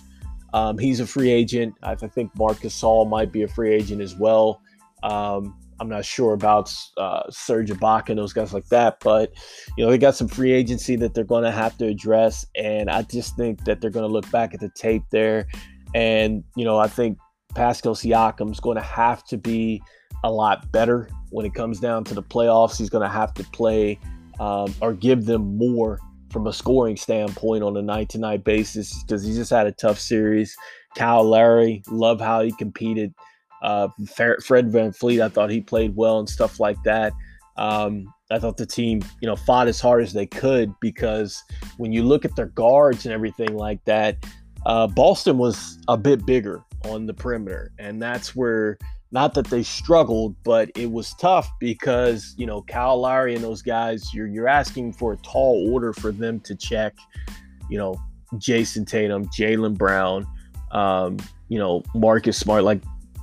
um, 0.54 0.78
he's 0.78 1.00
a 1.00 1.06
free 1.06 1.30
agent. 1.30 1.74
I, 1.82 1.92
I 1.92 1.96
think 1.96 2.34
Marc 2.36 2.58
Gasol 2.58 3.08
might 3.08 3.32
be 3.32 3.42
a 3.42 3.48
free 3.48 3.74
agent 3.74 4.00
as 4.00 4.16
well. 4.16 4.62
Um, 5.02 5.54
I'm 5.80 5.88
not 5.88 6.04
sure 6.04 6.32
about 6.32 6.72
uh, 6.96 7.22
Serge 7.30 7.70
Ibaka 7.70 8.10
and 8.10 8.18
those 8.18 8.32
guys 8.32 8.52
like 8.52 8.68
that, 8.68 8.98
but 9.00 9.32
you 9.76 9.84
know 9.84 9.90
they 9.90 9.98
got 9.98 10.16
some 10.16 10.28
free 10.28 10.52
agency 10.52 10.96
that 10.96 11.14
they're 11.14 11.24
going 11.24 11.44
to 11.44 11.50
have 11.50 11.76
to 11.78 11.86
address, 11.86 12.44
and 12.54 12.90
I 12.90 13.02
just 13.02 13.36
think 13.36 13.64
that 13.64 13.80
they're 13.80 13.90
going 13.90 14.06
to 14.06 14.12
look 14.12 14.30
back 14.30 14.54
at 14.54 14.60
the 14.60 14.70
tape 14.70 15.04
there, 15.10 15.46
and 15.94 16.42
you 16.56 16.64
know 16.64 16.78
I 16.78 16.88
think 16.88 17.18
Pascal 17.54 17.94
Siakam's 17.94 18.60
going 18.60 18.76
to 18.76 18.82
have 18.82 19.24
to 19.24 19.36
be 19.36 19.82
a 20.24 20.30
lot 20.30 20.70
better 20.72 21.08
when 21.30 21.46
it 21.46 21.54
comes 21.54 21.80
down 21.80 22.04
to 22.04 22.14
the 22.14 22.22
playoffs. 22.22 22.76
He's 22.76 22.90
going 22.90 23.06
to 23.06 23.12
have 23.12 23.34
to 23.34 23.44
play 23.44 23.98
um, 24.40 24.74
or 24.80 24.92
give 24.92 25.26
them 25.26 25.56
more 25.56 25.98
from 26.30 26.46
a 26.46 26.52
scoring 26.52 26.96
standpoint 26.96 27.62
on 27.62 27.76
a 27.76 27.82
night 27.82 28.08
to 28.10 28.18
night 28.18 28.44
basis 28.44 29.02
because 29.02 29.24
he 29.24 29.34
just 29.34 29.50
had 29.50 29.66
a 29.66 29.72
tough 29.72 29.98
series. 29.98 30.56
Kyle 30.96 31.24
Lowry, 31.24 31.82
love 31.88 32.20
how 32.20 32.42
he 32.42 32.52
competed 32.52 33.14
uh, 33.62 33.88
Fred 34.06 34.38
VanVleet, 34.42 35.22
I 35.22 35.28
thought 35.28 35.50
he 35.50 35.60
played 35.60 35.96
well 35.96 36.18
and 36.18 36.28
stuff 36.28 36.60
like 36.60 36.82
that. 36.84 37.12
Um, 37.56 38.12
I 38.30 38.38
thought 38.38 38.56
the 38.56 38.66
team, 38.66 39.02
you 39.20 39.26
know, 39.26 39.36
fought 39.36 39.68
as 39.68 39.80
hard 39.80 40.02
as 40.02 40.12
they 40.12 40.26
could 40.26 40.72
because 40.80 41.42
when 41.78 41.92
you 41.92 42.02
look 42.02 42.24
at 42.24 42.36
their 42.36 42.46
guards 42.46 43.04
and 43.04 43.12
everything 43.12 43.56
like 43.56 43.84
that, 43.84 44.16
uh, 44.66 44.86
Boston 44.86 45.38
was 45.38 45.78
a 45.88 45.96
bit 45.96 46.26
bigger 46.26 46.62
on 46.84 47.06
the 47.06 47.14
perimeter, 47.14 47.72
and 47.78 48.00
that's 48.00 48.36
where 48.36 48.78
not 49.10 49.32
that 49.34 49.46
they 49.46 49.62
struggled, 49.62 50.36
but 50.44 50.70
it 50.76 50.90
was 50.90 51.14
tough 51.14 51.50
because 51.58 52.34
you 52.36 52.46
know 52.46 52.62
Kyle 52.62 53.00
Lowry 53.00 53.34
and 53.34 53.42
those 53.42 53.62
guys, 53.62 54.12
you're 54.12 54.26
you're 54.26 54.48
asking 54.48 54.92
for 54.92 55.14
a 55.14 55.16
tall 55.18 55.72
order 55.72 55.92
for 55.92 56.12
them 56.12 56.40
to 56.40 56.54
check, 56.54 56.94
you 57.70 57.78
know, 57.78 57.98
Jayson 58.34 58.84
Tatum, 58.84 59.26
Jaylen 59.28 59.76
Brown, 59.76 60.26
um, 60.72 61.16
you 61.48 61.58
know, 61.58 61.82
Marcus 61.94 62.38
Smart, 62.38 62.64
like 62.64 62.82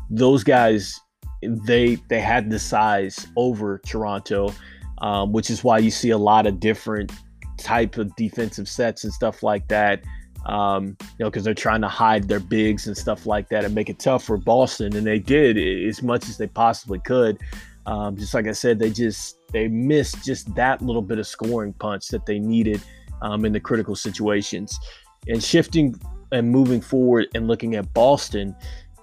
those 0.09 0.43
guys 0.43 0.99
they 1.41 1.95
they 2.09 2.19
had 2.19 2.49
the 2.49 2.59
size 2.59 3.27
over 3.35 3.79
Toronto, 3.85 4.53
um, 4.99 5.31
which 5.31 5.49
is 5.49 5.63
why 5.63 5.77
you 5.77 5.91
see 5.91 6.09
a 6.09 6.17
lot 6.17 6.47
of 6.47 6.59
different 6.59 7.11
type 7.57 7.97
of 7.97 8.15
defensive 8.15 8.67
sets 8.67 9.03
and 9.03 9.13
stuff 9.13 9.43
like 9.43 9.67
that. 9.67 10.03
Um, 10.45 10.95
you 11.01 11.05
know, 11.21 11.29
because 11.29 11.43
they're 11.43 11.55
trying 11.55 11.81
to 11.81 11.87
hide 11.87 12.27
their 12.27 12.39
bigs 12.39 12.85
and 12.85 12.95
stuff 12.95 13.25
like 13.25 13.49
that 13.49 13.65
and 13.65 13.73
make 13.73 13.89
it 13.89 13.97
tough 13.97 14.23
for 14.23 14.37
Boston, 14.37 14.95
and 14.95 15.05
they 15.05 15.19
did 15.19 15.57
as 15.57 16.03
much 16.03 16.29
as 16.29 16.37
they 16.37 16.47
possibly 16.47 16.99
could. 16.99 17.39
Um, 17.87 18.15
just 18.15 18.33
like 18.33 18.47
I 18.47 18.51
said, 18.51 18.79
they 18.79 18.89
just 18.89 19.37
they 19.51 19.67
missed 19.67 20.23
just 20.23 20.53
that 20.55 20.81
little 20.81 21.01
bit 21.01 21.19
of 21.19 21.27
scoring 21.27 21.73
punch 21.73 22.09
that 22.09 22.25
they 22.25 22.39
needed 22.39 22.81
um, 23.21 23.45
in 23.45 23.53
the 23.53 23.59
critical 23.59 23.95
situations. 23.95 24.79
And 25.27 25.43
shifting 25.43 25.99
and 26.31 26.51
moving 26.51 26.81
forward 26.81 27.27
and 27.33 27.47
looking 27.47 27.75
at 27.75 27.91
Boston, 27.93 28.55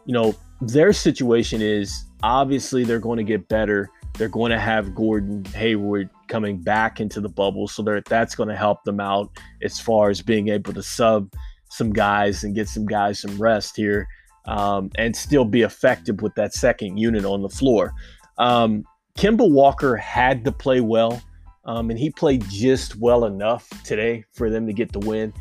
you 0.06 0.12
know, 0.12 0.34
their 0.68 0.92
situation 0.92 1.60
is 1.60 2.04
obviously 2.22 2.84
they're 2.84 2.98
going 2.98 3.18
to 3.18 3.24
get 3.24 3.48
better. 3.48 3.90
They're 4.16 4.28
going 4.28 4.50
to 4.52 4.58
have 4.58 4.94
Gordon 4.94 5.44
Hayward 5.54 6.08
coming 6.28 6.58
back 6.62 7.00
into 7.00 7.20
the 7.20 7.28
bubble, 7.28 7.66
so 7.66 7.82
that's 8.06 8.34
going 8.34 8.48
to 8.48 8.56
help 8.56 8.84
them 8.84 9.00
out 9.00 9.30
as 9.62 9.80
far 9.80 10.10
as 10.10 10.22
being 10.22 10.48
able 10.48 10.72
to 10.72 10.82
sub 10.82 11.32
some 11.70 11.92
guys 11.92 12.44
and 12.44 12.54
get 12.54 12.68
some 12.68 12.86
guys 12.86 13.20
some 13.20 13.40
rest 13.40 13.76
here. 13.76 14.06
um, 14.46 14.90
and 14.96 15.14
still 15.14 15.44
be 15.44 15.62
effective 15.62 16.20
with 16.20 16.34
that 16.34 16.52
second 16.54 16.96
unit 16.96 17.24
on 17.24 17.42
the 17.42 17.48
floor. 17.48 17.92
Um, 18.38 18.84
Kemba 19.18 19.48
Walker 19.50 19.96
had 19.96 20.44
to 20.44 20.52
play 20.52 20.80
well, 20.80 21.22
um, 21.64 21.90
and 21.90 21.98
he 21.98 22.10
played 22.10 22.44
just 22.48 22.96
well 22.96 23.24
enough 23.24 23.68
today 23.84 24.24
for 24.32 24.50
them 24.50 24.66
to 24.66 24.72
get 24.72 24.92
the 24.92 24.98
win. 25.00 25.32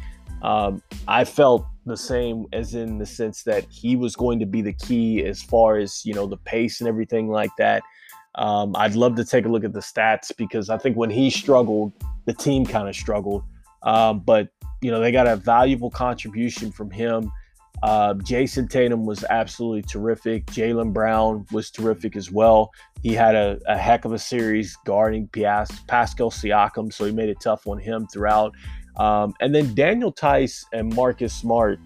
Um, 0.43 0.81
I 1.07 1.23
felt 1.23 1.65
the 1.85 1.97
same 1.97 2.45
as 2.53 2.75
in 2.75 2.97
the 2.97 3.05
sense 3.05 3.43
that 3.43 3.65
he 3.69 3.95
was 3.95 4.15
going 4.15 4.39
to 4.39 4.45
be 4.45 4.61
the 4.61 4.73
key 4.73 5.23
as 5.23 5.41
far 5.41 5.77
as 5.77 6.05
you 6.05 6.13
know 6.13 6.27
the 6.27 6.37
pace 6.37 6.79
and 6.81 6.87
everything 6.87 7.29
like 7.29 7.51
that. 7.57 7.83
Um, 8.35 8.75
I'd 8.75 8.95
love 8.95 9.15
to 9.15 9.25
take 9.25 9.45
a 9.45 9.49
look 9.49 9.63
at 9.63 9.73
the 9.73 9.79
stats 9.79 10.31
because 10.37 10.69
I 10.69 10.77
think 10.77 10.95
when 10.95 11.09
he 11.09 11.29
struggled, 11.29 11.91
the 12.25 12.33
team 12.33 12.65
kind 12.65 12.87
of 12.87 12.95
struggled. 12.95 13.43
Um, 13.83 14.19
but 14.19 14.49
you 14.81 14.91
know 14.91 14.99
they 14.99 15.11
got 15.11 15.27
a 15.27 15.35
valuable 15.35 15.89
contribution 15.89 16.71
from 16.71 16.91
him. 16.91 17.31
Uh, 17.83 18.13
Jayson 18.15 18.67
Tatum 18.67 19.05
was 19.05 19.23
absolutely 19.29 19.81
terrific. 19.81 20.45
Jaylen 20.47 20.93
Brown 20.93 21.45
was 21.51 21.71
terrific 21.71 22.15
as 22.15 22.31
well. 22.31 22.71
He 23.01 23.13
had 23.13 23.33
a, 23.33 23.59
a 23.67 23.75
heck 23.75 24.05
of 24.05 24.13
a 24.13 24.19
series 24.19 24.77
guarding 24.85 25.27
Pias, 25.29 25.71
Pascal 25.87 26.29
Siakam, 26.29 26.93
so 26.93 27.05
he 27.05 27.11
made 27.11 27.29
it 27.29 27.39
tough 27.41 27.65
on 27.65 27.79
him 27.79 28.05
throughout. 28.07 28.53
Um, 28.97 29.33
and 29.39 29.53
then 29.53 29.73
Daniel 29.73 30.11
Theis 30.11 30.65
and 30.73 30.93
Marcus 30.93 31.33
Smart, 31.33 31.79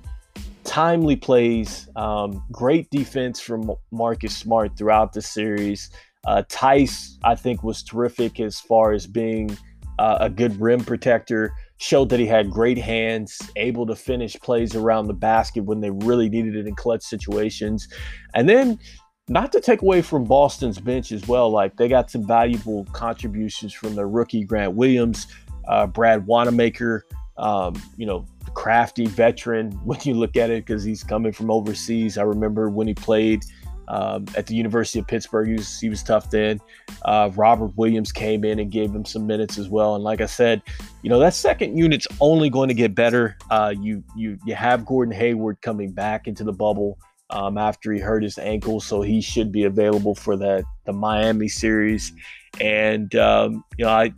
timely 0.63 1.15
plays, 1.15 1.87
um, 1.95 2.43
great 2.51 2.89
defense 2.89 3.39
from 3.39 3.71
Marcus 3.91 4.35
Smart 4.35 4.77
throughout 4.77 5.13
the 5.13 5.21
series. 5.21 5.89
Uh, 6.25 6.43
Theis, 6.49 7.17
I 7.23 7.35
think, 7.35 7.63
was 7.63 7.83
terrific 7.83 8.39
as 8.39 8.59
far 8.59 8.91
as 8.91 9.05
being 9.07 9.55
uh, 9.99 10.17
a 10.21 10.29
good 10.29 10.59
rim 10.59 10.83
protector. 10.83 11.53
Showed 11.77 12.09
that 12.09 12.19
he 12.21 12.25
had 12.25 12.49
great 12.49 12.77
hands, 12.77 13.37
able 13.57 13.85
to 13.87 13.95
finish 13.95 14.39
plays 14.39 14.75
around 14.75 15.07
the 15.07 15.13
basket 15.13 15.65
when 15.65 15.81
they 15.81 15.89
really 15.89 16.29
needed 16.29 16.55
it 16.55 16.67
in 16.67 16.73
clutch 16.73 17.03
situations. 17.03 17.89
And 18.33 18.47
then, 18.47 18.79
not 19.27 19.51
to 19.51 19.59
take 19.59 19.81
away 19.81 20.01
from 20.01 20.23
Boston's 20.23 20.79
bench 20.79 21.11
as 21.11 21.27
well, 21.27 21.49
like 21.49 21.75
they 21.75 21.89
got 21.89 22.09
some 22.09 22.25
valuable 22.25 22.85
contributions 22.93 23.73
from 23.73 23.95
their 23.95 24.07
rookie 24.07 24.43
Grant 24.43 24.75
Williams, 24.75 25.27
uh, 25.67 25.87
Brad 25.87 26.25
Wanamaker, 26.25 27.05
um, 27.37 27.81
you 27.97 28.05
know, 28.05 28.25
crafty 28.53 29.05
veteran 29.05 29.71
when 29.83 29.99
you 30.03 30.13
look 30.13 30.35
at 30.35 30.49
it 30.49 30.65
because 30.65 30.83
he's 30.83 31.03
coming 31.03 31.31
from 31.31 31.51
overseas. 31.51 32.17
I 32.17 32.23
remember 32.23 32.69
when 32.69 32.87
he 32.87 32.93
played 32.93 33.43
um, 33.87 34.25
at 34.35 34.47
the 34.47 34.55
University 34.55 34.99
of 34.99 35.07
Pittsburgh, 35.07 35.47
he 35.47 35.53
was, 35.53 35.79
he 35.79 35.89
was 35.89 36.01
tough 36.01 36.29
then. 36.29 36.59
Uh, 37.03 37.29
Robert 37.35 37.71
Williams 37.75 38.11
came 38.11 38.43
in 38.43 38.59
and 38.59 38.71
gave 38.71 38.93
him 38.93 39.05
some 39.05 39.27
minutes 39.27 39.57
as 39.57 39.69
well. 39.69 39.95
And 39.95 40.03
like 40.03 40.21
I 40.21 40.25
said, 40.25 40.61
you 41.03 41.09
know 41.09 41.19
that 41.19 41.33
second 41.33 41.77
unit's 41.77 42.07
only 42.19 42.49
going 42.49 42.69
to 42.69 42.73
get 42.73 42.95
better. 42.95 43.37
Uh, 43.51 43.73
you 43.79 44.03
you 44.15 44.37
you 44.45 44.55
have 44.55 44.85
Gordon 44.85 45.13
Hayward 45.13 45.61
coming 45.61 45.91
back 45.91 46.27
into 46.27 46.43
the 46.43 46.53
bubble 46.53 46.97
um, 47.29 47.57
after 47.57 47.91
he 47.91 47.99
hurt 47.99 48.23
his 48.23 48.37
ankle, 48.37 48.79
so 48.79 49.01
he 49.01 49.21
should 49.21 49.51
be 49.51 49.63
available 49.65 50.15
for 50.15 50.35
that 50.37 50.63
the 50.85 50.93
Miami 50.93 51.47
series. 51.47 52.11
And 52.59 53.13
um, 53.15 53.63
you 53.77 53.85
know 53.85 53.91
I 53.91 54.13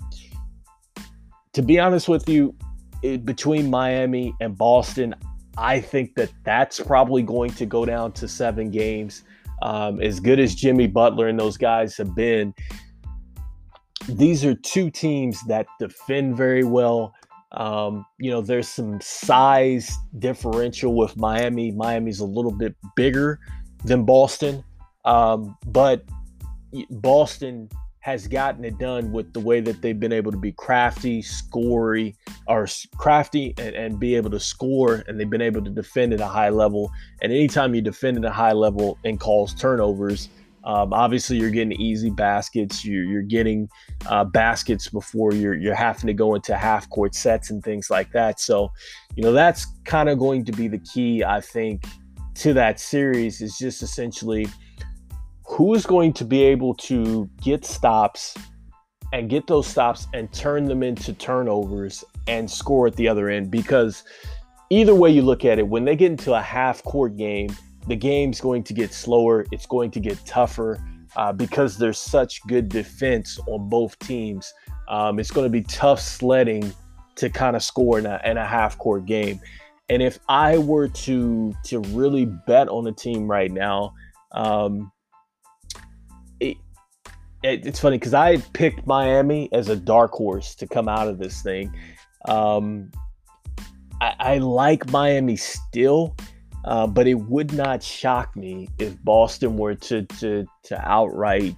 to 1.58 1.64
be 1.64 1.80
honest 1.80 2.08
with 2.08 2.30
you, 2.30 2.54
it, 3.02 3.26
between 3.26 3.68
Miami 3.68 4.32
and 4.40 4.56
Boston, 4.56 5.16
I 5.58 5.80
think 5.80 6.14
that 6.14 6.30
that's 6.44 6.80
probably 6.80 7.24
going 7.24 7.50
to 7.54 7.66
go 7.66 7.84
down 7.84 8.12
to 8.12 8.28
seven 8.28 8.70
games. 8.70 9.24
Um, 9.64 10.00
as 10.00 10.20
good 10.20 10.40
as 10.40 10.54
Jimmy 10.54 10.86
Butler 10.86 11.28
and 11.30 11.40
those 11.40 11.58
guys 11.58 11.98
have 11.98 12.14
been, 12.14 12.54
these 14.08 14.46
are 14.46 14.54
two 14.54 14.92
teams 14.92 15.44
that 15.48 15.66
defend 15.80 16.38
very 16.38 16.64
well. 16.64 17.16
Um, 17.54 18.06
you 18.20 18.30
know, 18.30 18.42
there's 18.42 18.68
some 18.68 19.02
size 19.02 19.92
differential 20.20 20.96
with 20.96 21.18
Miami. 21.18 21.72
Miami's 21.72 22.20
a 22.20 22.26
little 22.26 22.52
bit 22.52 22.76
bigger 22.96 23.40
than 23.84 24.06
Boston, 24.06 24.64
um, 25.06 25.58
but 25.66 26.04
Boston 26.92 27.68
has 28.08 28.26
gotten 28.26 28.64
it 28.64 28.78
done 28.78 29.12
with 29.12 29.34
the 29.34 29.40
way 29.42 29.60
that 29.60 29.82
they've 29.82 30.00
been 30.00 30.14
able 30.14 30.32
to 30.32 30.38
be 30.38 30.54
crafty, 30.54 31.22
scory, 31.22 32.16
or 32.48 32.66
crafty 32.96 33.54
and, 33.58 33.76
and 33.76 34.00
be 34.00 34.16
able 34.16 34.30
to 34.30 34.40
score, 34.40 35.04
and 35.10 35.20
they've 35.20 35.30
been 35.30 35.42
able 35.42 35.62
to 35.62 35.70
defend 35.70 36.14
at 36.14 36.22
a 36.22 36.26
high 36.26 36.48
level. 36.48 36.90
And 37.22 37.34
anytime 37.34 37.76
you 37.76 37.82
defend 37.82 38.16
at 38.16 38.24
a 38.24 38.32
high 38.32 38.54
level 38.54 38.98
and 39.04 39.20
cause 39.20 39.54
turnovers, 39.54 40.30
um, 40.64 40.94
obviously 40.94 41.36
you're 41.36 41.50
getting 41.50 41.74
easy 41.74 42.10
baskets. 42.10 42.86
You're, 42.86 43.04
you're 43.04 43.24
getting 43.24 43.68
uh, 44.06 44.24
baskets 44.24 44.88
before 44.88 45.34
you're 45.34 45.56
you're 45.56 45.76
having 45.76 46.08
to 46.08 46.14
go 46.14 46.34
into 46.34 46.56
half 46.56 46.90
court 46.90 47.14
sets 47.14 47.50
and 47.50 47.62
things 47.62 47.90
like 47.90 48.14
that. 48.14 48.40
So, 48.40 48.72
you 49.18 49.24
know 49.24 49.34
that's 49.34 49.68
kind 49.84 50.08
of 50.08 50.18
going 50.18 50.46
to 50.46 50.54
be 50.54 50.70
the 50.70 50.80
key, 50.80 51.26
I 51.26 51.42
think, 51.42 51.84
to 52.36 52.54
that 52.54 52.80
series 52.80 53.42
is 53.42 53.58
just 53.58 53.84
essentially 53.84 54.48
who 55.48 55.74
is 55.74 55.86
going 55.86 56.14
to 56.14 56.26
be 56.26 56.44
able 56.44 56.74
to 56.76 57.30
get 57.42 57.66
stops 57.66 58.36
and 59.14 59.30
get 59.30 59.48
those 59.48 59.66
stops 59.68 60.08
and 60.14 60.32
turn 60.34 60.66
them 60.66 60.84
into 60.84 61.14
turnovers 61.14 62.04
and 62.28 62.50
score 62.50 62.88
at 62.88 62.96
the 62.96 63.08
other 63.08 63.30
end? 63.30 63.50
Because 63.50 64.04
either 64.70 64.94
way 64.94 65.10
you 65.10 65.22
look 65.22 65.46
at 65.46 65.60
it 65.60 65.68
when 65.68 65.86
they 65.86 65.96
get 65.96 66.12
into 66.12 66.34
a 66.34 66.42
half 66.42 66.84
court 66.84 67.16
game 67.16 67.50
the 67.88 67.96
game's 67.96 68.42
going 68.42 68.62
to 68.62 68.74
get 68.74 68.94
slower 68.94 69.46
it's 69.54 69.66
going 69.66 69.90
to 69.90 70.02
get 70.02 70.18
tougher 70.26 70.78
uh, 71.18 71.34
because 71.34 71.78
there's 71.78 71.98
such 71.98 72.46
good 72.48 72.70
defense 72.70 73.40
on 73.48 73.68
both 73.70 73.98
teams. 74.00 74.54
Um, 74.88 75.20
it's 75.20 75.32
going 75.32 75.46
to 75.46 75.50
be 75.50 75.64
tough 75.64 76.00
sledding 76.00 76.72
to 77.16 77.30
kind 77.30 77.56
of 77.56 77.64
score 77.64 78.00
in 78.00 78.06
a, 78.06 78.22
in 78.24 78.38
a 78.38 78.46
half 78.46 78.78
court 78.78 79.06
game. 79.06 79.42
And 79.90 80.02
if 80.02 80.20
i 80.28 80.58
were 80.58 80.90
to 80.90 81.56
to 81.64 81.80
really 81.80 82.26
bet 82.26 82.68
on 82.68 82.86
a 82.88 82.92
team 82.92 83.28
right 83.28 83.52
now 83.52 83.94
um, 84.34 84.92
it's 87.48 87.80
funny 87.80 87.98
because 87.98 88.14
I 88.14 88.38
picked 88.54 88.86
Miami 88.86 89.50
as 89.52 89.70
a 89.70 89.76
dark 89.76 90.12
horse 90.12 90.56
to 90.56 90.68
come 90.68 90.88
out 90.88 91.08
of 91.08 91.18
this 91.18 91.42
thing. 91.42 91.74
Um, 92.28 92.92
I, 94.02 94.14
I, 94.20 94.38
like 94.38 94.92
Miami 94.92 95.36
still, 95.36 96.16
uh, 96.66 96.88
but 96.88 97.08
it 97.08 97.16
would 97.16 97.54
not 97.54 97.82
shock 97.82 98.36
me 98.36 98.70
if 98.80 99.02
Boston 99.04 99.58
were 99.58 99.76
to 99.76 100.04
to 100.04 100.46
to 100.64 100.88
outright 100.88 101.56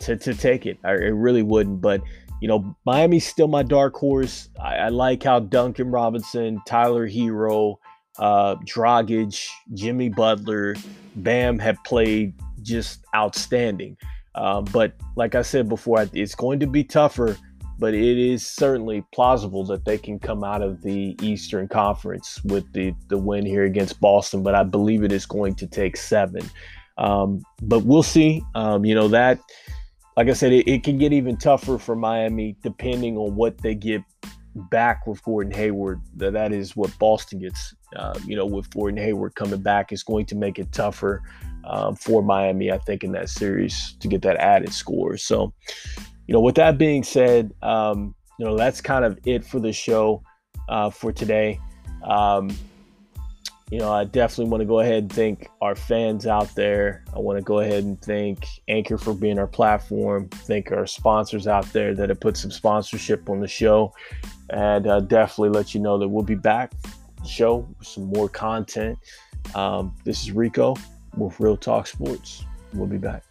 to 0.00 0.16
to 0.16 0.34
take 0.34 0.66
it. 0.66 0.78
I, 0.84 0.92
it 0.92 1.14
really 1.14 1.42
wouldn't. 1.42 1.80
But 1.80 2.02
you 2.40 2.48
know, 2.48 2.76
Miami's 2.86 3.26
still 3.26 3.48
my 3.48 3.62
dark 3.62 3.94
horse. 3.94 4.48
I, 4.60 4.76
I 4.76 4.88
like 4.88 5.22
how 5.22 5.40
Duncan 5.40 5.90
Robinson, 5.90 6.60
Tyler 6.66 7.08
Herro, 7.08 7.76
uh, 8.18 8.56
Jimmy 9.74 10.08
Butler, 10.08 10.76
Bam 11.16 11.58
have 11.58 11.82
played 11.84 12.34
just 12.62 13.04
outstanding. 13.14 13.96
Um, 14.38 14.64
but 14.66 14.92
like 15.16 15.34
I 15.34 15.42
said 15.42 15.68
before, 15.68 16.06
it's 16.12 16.34
going 16.34 16.60
to 16.60 16.66
be 16.66 16.84
tougher, 16.84 17.36
but 17.78 17.92
it 17.92 18.18
is 18.18 18.46
certainly 18.46 19.04
plausible 19.12 19.64
that 19.64 19.84
they 19.84 19.98
can 19.98 20.18
come 20.18 20.44
out 20.44 20.62
of 20.62 20.80
the 20.82 21.16
Eastern 21.20 21.66
Conference 21.66 22.40
with 22.44 22.72
the, 22.72 22.94
the 23.08 23.18
win 23.18 23.44
here 23.44 23.64
against 23.64 24.00
Boston. 24.00 24.44
But 24.44 24.54
I 24.54 24.62
believe 24.62 25.02
it 25.02 25.12
is 25.12 25.26
going 25.26 25.56
to 25.56 25.66
take 25.66 25.96
seven. 25.96 26.48
Um, 26.98 27.42
but 27.62 27.80
we'll 27.84 28.04
see. 28.04 28.42
Um, 28.54 28.84
you 28.84 28.94
know, 28.94 29.08
that, 29.08 29.40
like 30.16 30.28
I 30.28 30.32
said, 30.34 30.52
it, 30.52 30.68
it 30.68 30.84
can 30.84 30.98
get 30.98 31.12
even 31.12 31.36
tougher 31.36 31.76
for 31.76 31.96
Miami 31.96 32.56
depending 32.62 33.16
on 33.16 33.34
what 33.34 33.58
they 33.58 33.74
get 33.74 34.02
back 34.70 35.06
with 35.06 35.22
Gordon 35.22 35.52
Hayward. 35.52 36.00
That 36.16 36.52
is 36.52 36.76
what 36.76 36.96
Boston 36.98 37.40
gets. 37.40 37.74
Uh, 37.96 38.18
you 38.26 38.36
know, 38.36 38.44
with 38.44 38.68
Gordon 38.70 39.02
Hayward 39.02 39.34
coming 39.34 39.62
back, 39.62 39.92
is 39.92 40.02
going 40.02 40.26
to 40.26 40.36
make 40.36 40.58
it 40.58 40.70
tougher 40.72 41.22
um, 41.64 41.96
for 41.96 42.22
Miami, 42.22 42.70
I 42.70 42.78
think, 42.78 43.02
in 43.02 43.12
that 43.12 43.28
series 43.30 43.94
to 44.00 44.08
get 44.08 44.22
that 44.22 44.36
added 44.36 44.72
score. 44.72 45.16
So, 45.16 45.52
you 46.26 46.34
know, 46.34 46.40
with 46.40 46.56
that 46.56 46.76
being 46.76 47.02
said, 47.02 47.52
um, 47.62 48.14
you 48.38 48.44
know, 48.44 48.56
that's 48.56 48.80
kind 48.80 49.04
of 49.04 49.18
it 49.24 49.44
for 49.44 49.58
the 49.58 49.72
show 49.72 50.22
uh, 50.68 50.90
for 50.90 51.12
today. 51.12 51.60
Um, 52.04 52.50
you 53.70 53.78
know, 53.78 53.92
I 53.92 54.04
definitely 54.04 54.50
want 54.50 54.62
to 54.62 54.66
go 54.66 54.80
ahead 54.80 55.02
and 55.04 55.12
thank 55.12 55.48
our 55.60 55.74
fans 55.74 56.26
out 56.26 56.54
there. 56.54 57.04
I 57.14 57.18
want 57.18 57.38
to 57.38 57.44
go 57.44 57.60
ahead 57.60 57.84
and 57.84 58.00
thank 58.00 58.46
Anchor 58.68 58.96
for 58.96 59.12
being 59.12 59.38
our 59.38 59.46
platform. 59.46 60.28
Thank 60.30 60.72
our 60.72 60.86
sponsors 60.86 61.46
out 61.46 61.70
there 61.72 61.94
that 61.94 62.08
have 62.08 62.20
put 62.20 62.36
some 62.36 62.50
sponsorship 62.50 63.28
on 63.28 63.40
the 63.40 63.48
show, 63.48 63.92
and 64.50 64.86
uh, 64.86 65.00
definitely 65.00 65.50
let 65.50 65.74
you 65.74 65.80
know 65.80 65.98
that 65.98 66.08
we'll 66.08 66.24
be 66.24 66.34
back 66.34 66.72
show 67.26 67.68
with 67.78 67.86
some 67.86 68.04
more 68.04 68.28
content. 68.28 68.98
Um, 69.54 69.94
this 70.04 70.22
is 70.22 70.32
Rico 70.32 70.74
with 71.16 71.38
Real 71.38 71.56
Talk 71.56 71.86
Sports. 71.86 72.46
We'll 72.72 72.86
be 72.86 72.98
back. 72.98 73.24